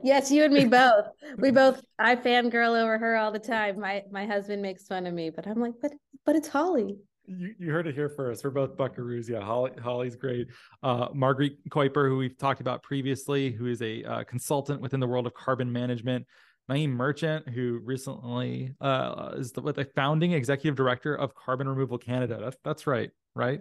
yes, 0.02 0.30
you 0.30 0.44
and 0.44 0.52
me 0.52 0.66
both. 0.66 1.06
We 1.38 1.50
both 1.50 1.82
I 1.98 2.16
fangirl 2.16 2.80
over 2.80 2.98
her 2.98 3.16
all 3.16 3.32
the 3.32 3.38
time. 3.38 3.80
My 3.80 4.02
my 4.10 4.26
husband 4.26 4.62
makes 4.62 4.86
fun 4.86 5.06
of 5.06 5.14
me, 5.14 5.30
but 5.30 5.46
I'm 5.46 5.60
like, 5.60 5.74
but 5.80 5.92
but 6.24 6.36
it's 6.36 6.48
Holly. 6.48 6.98
You, 7.26 7.54
you 7.58 7.70
heard 7.70 7.86
it 7.86 7.94
here 7.94 8.10
first. 8.10 8.44
We're 8.44 8.50
both 8.50 8.76
buckaroos. 8.76 9.28
Yeah, 9.28 9.40
Holly, 9.40 9.70
Holly's 9.82 10.14
great. 10.14 10.48
Uh, 10.82 11.08
Margriet 11.08 11.56
Kuiper, 11.70 12.08
who 12.08 12.18
we've 12.18 12.36
talked 12.36 12.60
about 12.60 12.82
previously, 12.82 13.50
who 13.50 13.66
is 13.66 13.80
a 13.80 14.04
uh, 14.04 14.24
consultant 14.24 14.80
within 14.82 15.00
the 15.00 15.06
world 15.06 15.26
of 15.26 15.32
carbon 15.32 15.72
management, 15.72 16.26
Naeem 16.70 16.90
Merchant, 16.90 17.48
who 17.48 17.80
recently 17.84 18.72
uh, 18.80 19.32
is 19.36 19.52
the, 19.52 19.60
the 19.60 19.84
founding 19.94 20.32
executive 20.32 20.76
director 20.76 21.14
of 21.14 21.34
Carbon 21.34 21.68
Removal 21.68 21.98
Canada. 21.98 22.38
That's 22.40 22.56
that's 22.64 22.86
right, 22.86 23.10
right? 23.34 23.60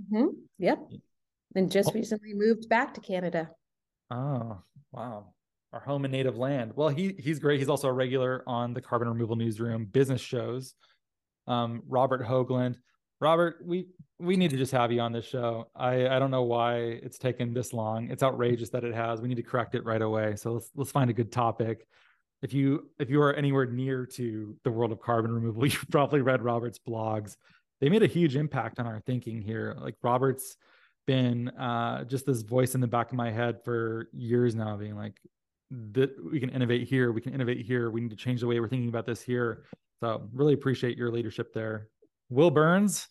Mm-hmm. 0.00 0.28
Yep. 0.58 0.78
And 1.56 1.70
just 1.70 1.90
oh. 1.90 1.94
recently 1.94 2.34
moved 2.34 2.68
back 2.68 2.94
to 2.94 3.00
Canada. 3.00 3.50
Oh, 4.10 4.58
wow. 4.92 5.32
Our 5.72 5.80
home 5.80 6.04
and 6.04 6.12
native 6.12 6.36
land. 6.36 6.72
Well, 6.76 6.88
he 6.88 7.16
he's 7.18 7.40
great. 7.40 7.58
He's 7.58 7.68
also 7.68 7.88
a 7.88 7.92
regular 7.92 8.44
on 8.46 8.74
the 8.74 8.80
Carbon 8.80 9.08
Removal 9.08 9.34
Newsroom 9.34 9.86
business 9.86 10.20
shows. 10.20 10.74
Um, 11.48 11.82
Robert 11.88 12.22
Höglund. 12.22 12.76
Robert, 13.20 13.56
we 13.64 13.88
we 14.20 14.36
need 14.36 14.50
to 14.50 14.56
just 14.56 14.70
have 14.70 14.92
you 14.92 15.00
on 15.00 15.12
this 15.12 15.24
show. 15.24 15.68
I 15.74 16.06
I 16.06 16.20
don't 16.20 16.30
know 16.30 16.42
why 16.42 16.76
it's 16.76 17.18
taken 17.18 17.52
this 17.52 17.72
long. 17.72 18.10
It's 18.10 18.22
outrageous 18.22 18.70
that 18.70 18.84
it 18.84 18.94
has. 18.94 19.20
We 19.20 19.28
need 19.28 19.36
to 19.36 19.42
correct 19.42 19.74
it 19.74 19.84
right 19.84 20.02
away. 20.02 20.36
So 20.36 20.52
let's 20.52 20.70
let's 20.76 20.92
find 20.92 21.10
a 21.10 21.14
good 21.14 21.32
topic. 21.32 21.88
If 22.44 22.52
you 22.52 22.90
if 22.98 23.08
you 23.08 23.22
are 23.22 23.32
anywhere 23.32 23.64
near 23.64 24.04
to 24.06 24.54
the 24.64 24.70
world 24.70 24.92
of 24.92 25.00
carbon 25.00 25.32
removal, 25.32 25.64
you've 25.66 25.86
probably 25.90 26.20
read 26.20 26.42
Robert's 26.42 26.78
blogs. 26.78 27.36
They 27.80 27.88
made 27.88 28.02
a 28.02 28.06
huge 28.06 28.36
impact 28.36 28.78
on 28.78 28.86
our 28.86 29.00
thinking 29.00 29.40
here. 29.40 29.74
Like 29.80 29.96
Robert's 30.02 30.56
been 31.06 31.48
uh, 31.48 32.04
just 32.04 32.26
this 32.26 32.42
voice 32.42 32.74
in 32.74 32.82
the 32.82 32.86
back 32.86 33.10
of 33.10 33.16
my 33.16 33.30
head 33.30 33.64
for 33.64 34.08
years 34.12 34.54
now, 34.54 34.76
being 34.76 34.94
like, 34.94 35.18
that 35.92 36.12
we 36.22 36.38
can 36.38 36.50
innovate 36.50 36.86
here, 36.86 37.12
we 37.12 37.20
can 37.22 37.34
innovate 37.34 37.64
here, 37.64 37.90
we 37.90 38.02
need 38.02 38.10
to 38.10 38.16
change 38.16 38.40
the 38.40 38.46
way 38.46 38.60
we're 38.60 38.68
thinking 38.68 38.88
about 38.90 39.06
this 39.06 39.22
here. 39.22 39.64
So 40.00 40.28
really 40.32 40.54
appreciate 40.54 40.96
your 40.98 41.10
leadership 41.10 41.52
there. 41.54 41.88
Will 42.28 42.50
Burns, 42.50 43.08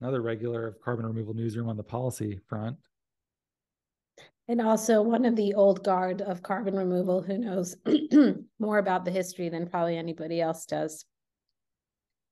another 0.00 0.22
regular 0.22 0.68
of 0.68 0.80
Carbon 0.80 1.04
Removal 1.04 1.34
Newsroom 1.34 1.68
on 1.68 1.76
the 1.76 1.82
policy 1.82 2.38
front. 2.48 2.76
And 4.50 4.60
also 4.60 5.00
one 5.00 5.24
of 5.26 5.36
the 5.36 5.54
old 5.54 5.84
guard 5.84 6.22
of 6.22 6.42
carbon 6.42 6.74
removal 6.74 7.22
who 7.22 7.38
knows 7.38 7.76
more 8.58 8.78
about 8.78 9.04
the 9.04 9.10
history 9.12 9.48
than 9.48 9.68
probably 9.68 9.96
anybody 9.96 10.40
else 10.40 10.66
does. 10.66 11.04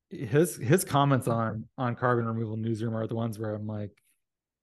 His 0.09 0.57
his 0.57 0.83
comments 0.83 1.29
on 1.29 1.63
on 1.77 1.95
carbon 1.95 2.25
removal 2.25 2.57
newsroom 2.57 2.93
are 2.93 3.07
the 3.07 3.15
ones 3.15 3.39
where 3.39 3.55
I'm 3.55 3.67
like, 3.67 3.91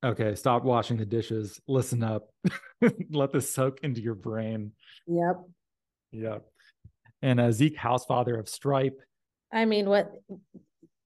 okay, 0.04 0.34
stop 0.34 0.64
washing 0.64 0.98
the 0.98 1.06
dishes, 1.06 1.58
listen 1.66 2.04
up, 2.04 2.28
let 3.10 3.32
this 3.32 3.50
soak 3.50 3.80
into 3.82 4.02
your 4.02 4.16
brain. 4.16 4.72
Yep. 5.06 5.36
Yep. 6.12 6.44
And 7.22 7.40
uh, 7.40 7.52
Zeke 7.52 7.78
Hausfather 7.78 8.38
of 8.38 8.50
Stripe. 8.50 9.00
I 9.50 9.64
mean, 9.64 9.88
what 9.88 10.12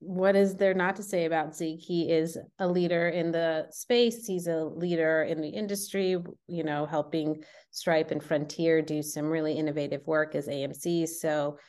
what 0.01 0.35
is 0.35 0.55
there 0.55 0.73
not 0.73 0.95
to 0.95 1.03
say 1.03 1.25
about 1.25 1.55
Zeke? 1.55 1.79
He 1.79 2.11
is 2.11 2.35
a 2.57 2.67
leader 2.67 3.09
in 3.09 3.31
the 3.31 3.67
space. 3.69 4.25
He's 4.25 4.47
a 4.47 4.65
leader 4.65 5.23
in 5.23 5.39
the 5.41 5.49
industry, 5.49 6.17
you 6.47 6.63
know, 6.63 6.87
helping 6.87 7.43
Stripe 7.69 8.09
and 8.09 8.21
Frontier 8.21 8.81
do 8.81 9.03
some 9.03 9.25
really 9.25 9.53
innovative 9.53 10.05
work 10.07 10.33
as 10.33 10.47
AMCs. 10.47 11.09
So 11.09 11.59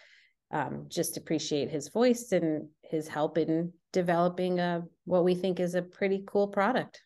um, 0.51 0.87
just 0.89 1.19
appreciate 1.19 1.71
his 1.71 1.89
voice 1.89 2.33
and 2.33 2.69
his 2.83 3.07
help 3.07 3.37
in 3.37 3.71
developing 3.93 4.61
a 4.61 4.83
what 5.05 5.25
we 5.25 5.35
think 5.35 5.61
is 5.61 5.75
a 5.75 5.83
pretty 5.83 6.25
cool 6.27 6.49
product. 6.49 7.03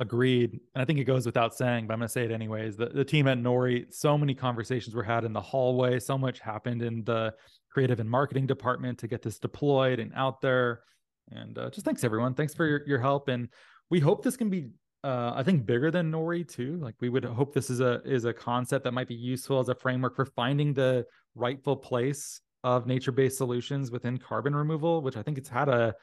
Agreed. 0.00 0.58
And 0.74 0.82
I 0.82 0.86
think 0.86 1.00
it 1.00 1.04
goes 1.04 1.26
without 1.26 1.54
saying, 1.54 1.86
but 1.86 1.92
I'm 1.92 2.00
going 2.00 2.08
to 2.08 2.12
say 2.12 2.24
it 2.24 2.32
anyways. 2.32 2.76
The, 2.76 2.86
the 2.86 3.04
team 3.04 3.28
at 3.28 3.38
Nori, 3.38 3.92
so 3.92 4.16
many 4.16 4.34
conversations 4.34 4.94
were 4.94 5.02
had 5.02 5.24
in 5.24 5.34
the 5.34 5.40
hallway. 5.40 6.00
So 6.00 6.16
much 6.16 6.40
happened 6.40 6.80
in 6.80 7.04
the 7.04 7.34
creative 7.72 8.00
and 8.00 8.10
marketing 8.10 8.46
department 8.46 8.98
to 8.98 9.08
get 9.08 9.22
this 9.22 9.38
deployed 9.38 9.98
and 9.98 10.12
out 10.14 10.40
there. 10.40 10.82
And 11.30 11.58
uh, 11.58 11.70
just 11.70 11.84
thanks, 11.84 12.04
everyone. 12.04 12.34
Thanks 12.34 12.54
for 12.54 12.66
your, 12.66 12.82
your 12.86 12.98
help. 12.98 13.28
And 13.28 13.48
we 13.90 14.00
hope 14.00 14.22
this 14.22 14.36
can 14.36 14.50
be, 14.50 14.70
uh, 15.04 15.32
I 15.34 15.42
think, 15.42 15.66
bigger 15.66 15.90
than 15.90 16.10
Nori 16.12 16.46
too. 16.46 16.76
Like 16.76 16.94
we 17.00 17.08
would 17.08 17.24
hope 17.24 17.54
this 17.54 17.70
is 17.70 17.80
a 17.80 18.02
is 18.04 18.24
a 18.24 18.32
concept 18.32 18.84
that 18.84 18.92
might 18.92 19.08
be 19.08 19.14
useful 19.14 19.58
as 19.60 19.68
a 19.68 19.74
framework 19.74 20.16
for 20.16 20.26
finding 20.26 20.74
the 20.74 21.06
rightful 21.34 21.76
place 21.76 22.40
of 22.64 22.86
nature-based 22.86 23.36
solutions 23.36 23.90
within 23.90 24.18
carbon 24.18 24.54
removal, 24.54 25.02
which 25.02 25.16
I 25.16 25.22
think 25.22 25.38
it's 25.38 25.48
had 25.48 25.68
a 25.68 25.94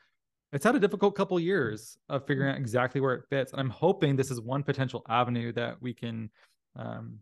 it's 0.51 0.65
had 0.65 0.75
a 0.75 0.79
difficult 0.79 1.15
couple 1.15 1.39
years 1.39 1.97
of 2.09 2.25
figuring 2.25 2.51
out 2.51 2.57
exactly 2.57 2.99
where 3.01 3.13
it 3.13 3.23
fits. 3.29 3.51
And 3.51 3.61
I'm 3.61 3.69
hoping 3.69 4.15
this 4.15 4.31
is 4.31 4.41
one 4.41 4.63
potential 4.63 5.03
avenue 5.07 5.51
that 5.53 5.79
we 5.81 5.93
can, 5.93 6.29
um, 6.75 7.19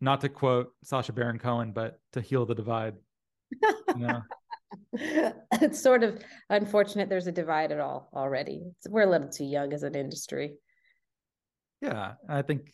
not 0.00 0.20
to 0.22 0.28
quote 0.28 0.72
Sacha 0.82 1.12
Baron 1.12 1.38
Cohen, 1.38 1.72
but 1.72 2.00
to 2.12 2.20
heal 2.20 2.46
the 2.46 2.54
divide. 2.54 2.94
Yeah. 3.98 4.20
it's 5.60 5.82
sort 5.82 6.02
of 6.02 6.22
unfortunate 6.50 7.08
there's 7.08 7.26
a 7.26 7.32
divide 7.32 7.72
at 7.72 7.80
all 7.80 8.08
already. 8.14 8.62
We're 8.88 9.02
a 9.02 9.10
little 9.10 9.28
too 9.28 9.44
young 9.44 9.72
as 9.72 9.82
an 9.82 9.94
industry. 9.94 10.54
Yeah, 11.80 12.12
I 12.28 12.42
think 12.42 12.72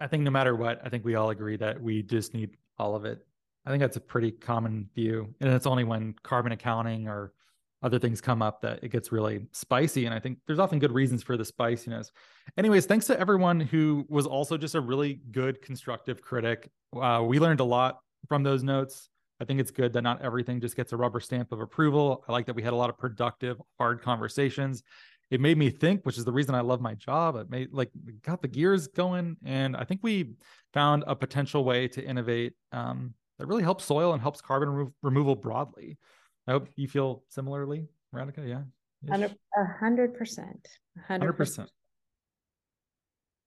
I 0.00 0.06
think 0.06 0.22
no 0.22 0.30
matter 0.30 0.54
what, 0.54 0.80
I 0.84 0.88
think 0.88 1.04
we 1.04 1.14
all 1.14 1.30
agree 1.30 1.56
that 1.56 1.80
we 1.80 2.02
just 2.02 2.34
need 2.34 2.56
all 2.78 2.94
of 2.94 3.04
it. 3.04 3.26
I 3.64 3.70
think 3.70 3.80
that's 3.80 3.96
a 3.96 4.00
pretty 4.00 4.30
common 4.30 4.88
view. 4.94 5.34
And 5.40 5.52
it's 5.52 5.66
only 5.66 5.84
when 5.84 6.14
carbon 6.22 6.52
accounting 6.52 7.08
or 7.08 7.32
other 7.82 7.98
things 7.98 8.20
come 8.20 8.42
up 8.42 8.60
that 8.62 8.80
it 8.82 8.90
gets 8.90 9.10
really 9.10 9.46
spicy. 9.52 10.06
And 10.06 10.14
I 10.14 10.20
think 10.20 10.38
there's 10.46 10.58
often 10.58 10.78
good 10.78 10.92
reasons 10.92 11.22
for 11.22 11.36
the 11.36 11.44
spiciness. 11.44 12.10
Anyways, 12.56 12.86
thanks 12.86 13.06
to 13.06 13.18
everyone 13.18 13.60
who 13.60 14.04
was 14.08 14.26
also 14.26 14.56
just 14.56 14.74
a 14.74 14.80
really 14.80 15.20
good, 15.30 15.60
constructive 15.62 16.22
critic. 16.22 16.70
Uh, 16.94 17.22
we 17.26 17.38
learned 17.38 17.60
a 17.60 17.64
lot 17.64 18.00
from 18.28 18.42
those 18.42 18.62
notes. 18.62 19.08
I 19.40 19.44
think 19.44 19.60
it's 19.60 19.70
good 19.70 19.92
that 19.92 20.02
not 20.02 20.22
everything 20.22 20.60
just 20.60 20.76
gets 20.76 20.92
a 20.92 20.96
rubber 20.96 21.20
stamp 21.20 21.52
of 21.52 21.60
approval. 21.60 22.24
I 22.28 22.32
like 22.32 22.46
that 22.46 22.56
we 22.56 22.62
had 22.62 22.72
a 22.72 22.76
lot 22.76 22.90
of 22.90 22.96
productive, 22.96 23.60
hard 23.78 24.00
conversations. 24.00 24.82
It 25.30 25.40
made 25.40 25.58
me 25.58 25.70
think, 25.70 26.04
which 26.04 26.18
is 26.18 26.24
the 26.24 26.32
reason 26.32 26.54
I 26.54 26.60
love 26.60 26.80
my 26.80 26.94
job. 26.94 27.36
It 27.36 27.50
made 27.50 27.72
like 27.72 27.90
got 28.22 28.40
the 28.40 28.48
gears 28.48 28.86
going, 28.86 29.36
and 29.44 29.76
I 29.76 29.84
think 29.84 30.00
we 30.02 30.34
found 30.72 31.04
a 31.06 31.16
potential 31.16 31.64
way 31.64 31.88
to 31.88 32.04
innovate 32.04 32.54
um, 32.72 33.12
that 33.38 33.46
really 33.46 33.64
helps 33.64 33.84
soil 33.84 34.12
and 34.12 34.22
helps 34.22 34.40
carbon 34.40 34.70
remo- 34.70 34.94
removal 35.02 35.34
broadly. 35.34 35.98
I 36.46 36.52
hope 36.52 36.68
you 36.76 36.86
feel 36.86 37.24
similarly, 37.28 37.86
Radhika. 38.14 38.48
Yeah. 38.48 38.62
A 39.10 39.64
hundred 39.80 40.14
percent. 40.16 40.66
Hundred 41.06 41.32
percent. 41.34 41.70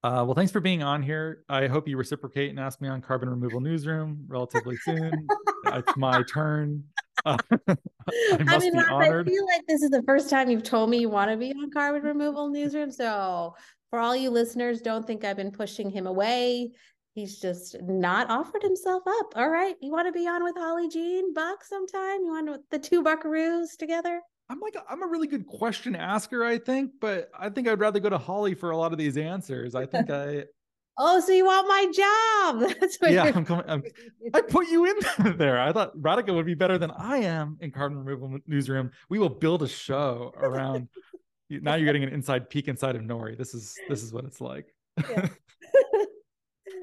Uh, 0.01 0.23
well, 0.25 0.33
thanks 0.33 0.51
for 0.51 0.62
being 0.62 0.81
on 0.81 1.03
here. 1.03 1.43
I 1.49 1.67
hope 1.67 1.88
you 1.88 1.97
reciprocate 1.97 2.49
and 2.49 2.59
ask 2.59 2.79
me 2.79 2.88
on 2.88 3.01
Carbon 3.01 3.29
Removal 3.29 3.59
Newsroom 3.59 4.23
relatively 4.27 4.77
soon. 4.77 5.27
it's 5.65 5.97
my 5.97 6.23
turn. 6.23 6.85
Uh, 7.25 7.38
I, 7.67 7.75
I 8.47 8.59
mean, 8.59 8.77
I 8.77 9.23
feel 9.23 9.45
like 9.45 9.67
this 9.67 9.81
is 9.81 9.89
the 9.89 10.03
first 10.03 10.29
time 10.29 10.49
you've 10.49 10.63
told 10.63 10.89
me 10.89 10.99
you 10.99 11.09
want 11.09 11.31
to 11.31 11.38
be 11.38 11.51
on 11.51 11.69
Carbon 11.71 12.01
Removal 12.01 12.49
Newsroom. 12.49 12.91
So, 12.91 13.55
for 13.89 13.99
all 13.99 14.15
you 14.15 14.29
listeners, 14.29 14.81
don't 14.81 15.05
think 15.05 15.25
I've 15.25 15.35
been 15.35 15.51
pushing 15.51 15.89
him 15.89 16.07
away. 16.07 16.71
He's 17.13 17.39
just 17.39 17.75
not 17.81 18.29
offered 18.29 18.63
himself 18.63 19.03
up. 19.05 19.33
All 19.35 19.49
right. 19.49 19.75
You 19.81 19.91
want 19.91 20.07
to 20.07 20.11
be 20.11 20.27
on 20.27 20.43
with 20.43 20.55
Holly 20.55 20.87
Jean 20.87 21.33
Buck 21.33 21.63
sometime? 21.63 22.23
You 22.23 22.31
want 22.31 22.61
the 22.69 22.79
two 22.79 23.03
buckaroos 23.03 23.75
together? 23.77 24.21
I'm 24.49 24.59
like, 24.59 24.75
I'm 24.89 25.03
a 25.03 25.07
really 25.07 25.27
good 25.27 25.45
question 25.45 25.95
asker, 25.95 26.43
I 26.43 26.57
think, 26.57 26.91
but 26.99 27.29
I 27.37 27.49
think 27.49 27.67
I'd 27.67 27.79
rather 27.79 27.99
go 27.99 28.09
to 28.09 28.17
Holly 28.17 28.55
for 28.55 28.71
a 28.71 28.77
lot 28.77 28.91
of 28.91 28.97
these 28.97 29.15
answers. 29.15 29.75
I 29.75 29.85
think 29.85 30.09
I. 30.09 30.45
oh, 30.97 31.19
so 31.19 31.31
you 31.31 31.45
want 31.45 31.67
my 31.67 31.85
job? 31.93 32.77
That's 32.79 32.97
what 32.97 33.11
yeah, 33.11 33.23
I'm 33.23 33.45
coming. 33.45 33.65
I'm, 33.67 33.83
I 34.33 34.41
put 34.41 34.67
you 34.67 34.85
in 34.85 35.37
there. 35.37 35.59
I 35.59 35.71
thought 35.71 35.95
Radhika 35.97 36.33
would 36.33 36.47
be 36.47 36.55
better 36.55 36.79
than 36.79 36.89
I 36.91 37.17
am 37.17 37.57
in 37.61 37.71
Carbon 37.71 38.03
Removal 38.03 38.39
Newsroom. 38.47 38.89
We 39.09 39.19
will 39.19 39.29
build 39.29 39.61
a 39.61 39.67
show 39.67 40.33
around. 40.37 40.87
now 41.49 41.75
you're 41.75 41.85
getting 41.85 42.03
an 42.03 42.09
inside 42.09 42.49
peek 42.49 42.67
inside 42.67 42.95
of 42.95 43.03
Nori. 43.03 43.37
This 43.37 43.53
is 43.53 43.77
this 43.87 44.01
is 44.01 44.11
what 44.13 44.25
it's 44.25 44.41
like. 44.41 44.73
Yeah. 45.09 45.27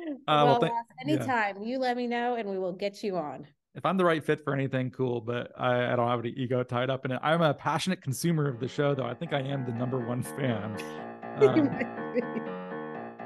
Uh, 0.06 0.12
well, 0.26 0.46
well 0.46 0.60
th- 0.60 0.72
anytime 1.00 1.56
yeah. 1.60 1.66
you 1.66 1.78
let 1.78 1.96
me 1.96 2.06
know 2.06 2.34
and 2.34 2.48
we 2.48 2.58
will 2.58 2.72
get 2.72 3.02
you 3.02 3.16
on. 3.16 3.46
If 3.74 3.84
I'm 3.84 3.96
the 3.96 4.04
right 4.04 4.24
fit 4.24 4.42
for 4.42 4.54
anything, 4.54 4.90
cool. 4.90 5.20
But 5.20 5.52
I, 5.58 5.92
I 5.92 5.96
don't 5.96 6.08
have 6.08 6.20
any 6.20 6.30
ego 6.30 6.62
tied 6.62 6.90
up 6.90 7.04
in 7.04 7.12
it. 7.12 7.20
I'm 7.22 7.42
a 7.42 7.52
passionate 7.52 8.02
consumer 8.02 8.48
of 8.48 8.58
the 8.58 8.68
show, 8.68 8.94
though. 8.94 9.04
I 9.04 9.14
think 9.14 9.32
I 9.32 9.40
am 9.40 9.66
the 9.66 9.72
number 9.72 9.98
one 9.98 10.22
fan. 10.22 10.76
Um, 11.36 11.68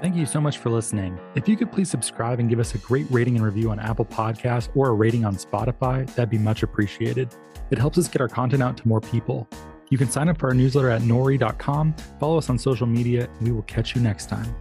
Thank 0.01 0.17
you 0.17 0.25
so 0.25 0.41
much 0.41 0.59
for 0.59 0.71
listening. 0.71 1.21
If 1.35 1.47
you 1.47 1.57
could 1.57 1.71
please 1.71 1.91
subscribe 1.91 2.41
and 2.41 2.49
give 2.49 2.59
us 2.59 2.75
a 2.75 2.79
great 2.79 3.07
rating 3.11 3.37
and 3.37 3.45
review 3.45 3.71
on 3.71 3.79
Apple 3.79 4.07
Podcasts 4.07 4.69
or 4.75 4.89
a 4.89 4.93
rating 4.93 5.27
on 5.27 5.37
Spotify, 5.37 6.07
that'd 6.15 6.31
be 6.31 6.39
much 6.39 6.63
appreciated. 6.63 7.35
It 7.71 7.79
helps 7.79 7.99
us 7.99 8.09
get 8.09 8.23
our 8.23 8.29
content 8.29 8.63
out 8.63 8.79
to 8.79 8.89
more 8.89 9.01
people. 9.01 9.47
You 9.91 9.99
can 9.99 10.11
sign 10.11 10.29
up 10.29 10.39
for 10.39 10.49
our 10.49 10.55
newsletter 10.55 10.89
at 10.89 11.03
nori.com, 11.03 11.95
follow 12.19 12.39
us 12.39 12.49
on 12.49 12.59
social 12.59 12.87
media, 12.87 13.29
and 13.39 13.49
we 13.49 13.53
will 13.53 13.63
catch 13.63 13.95
you 13.95 14.01
next 14.01 14.29
time. 14.31 14.55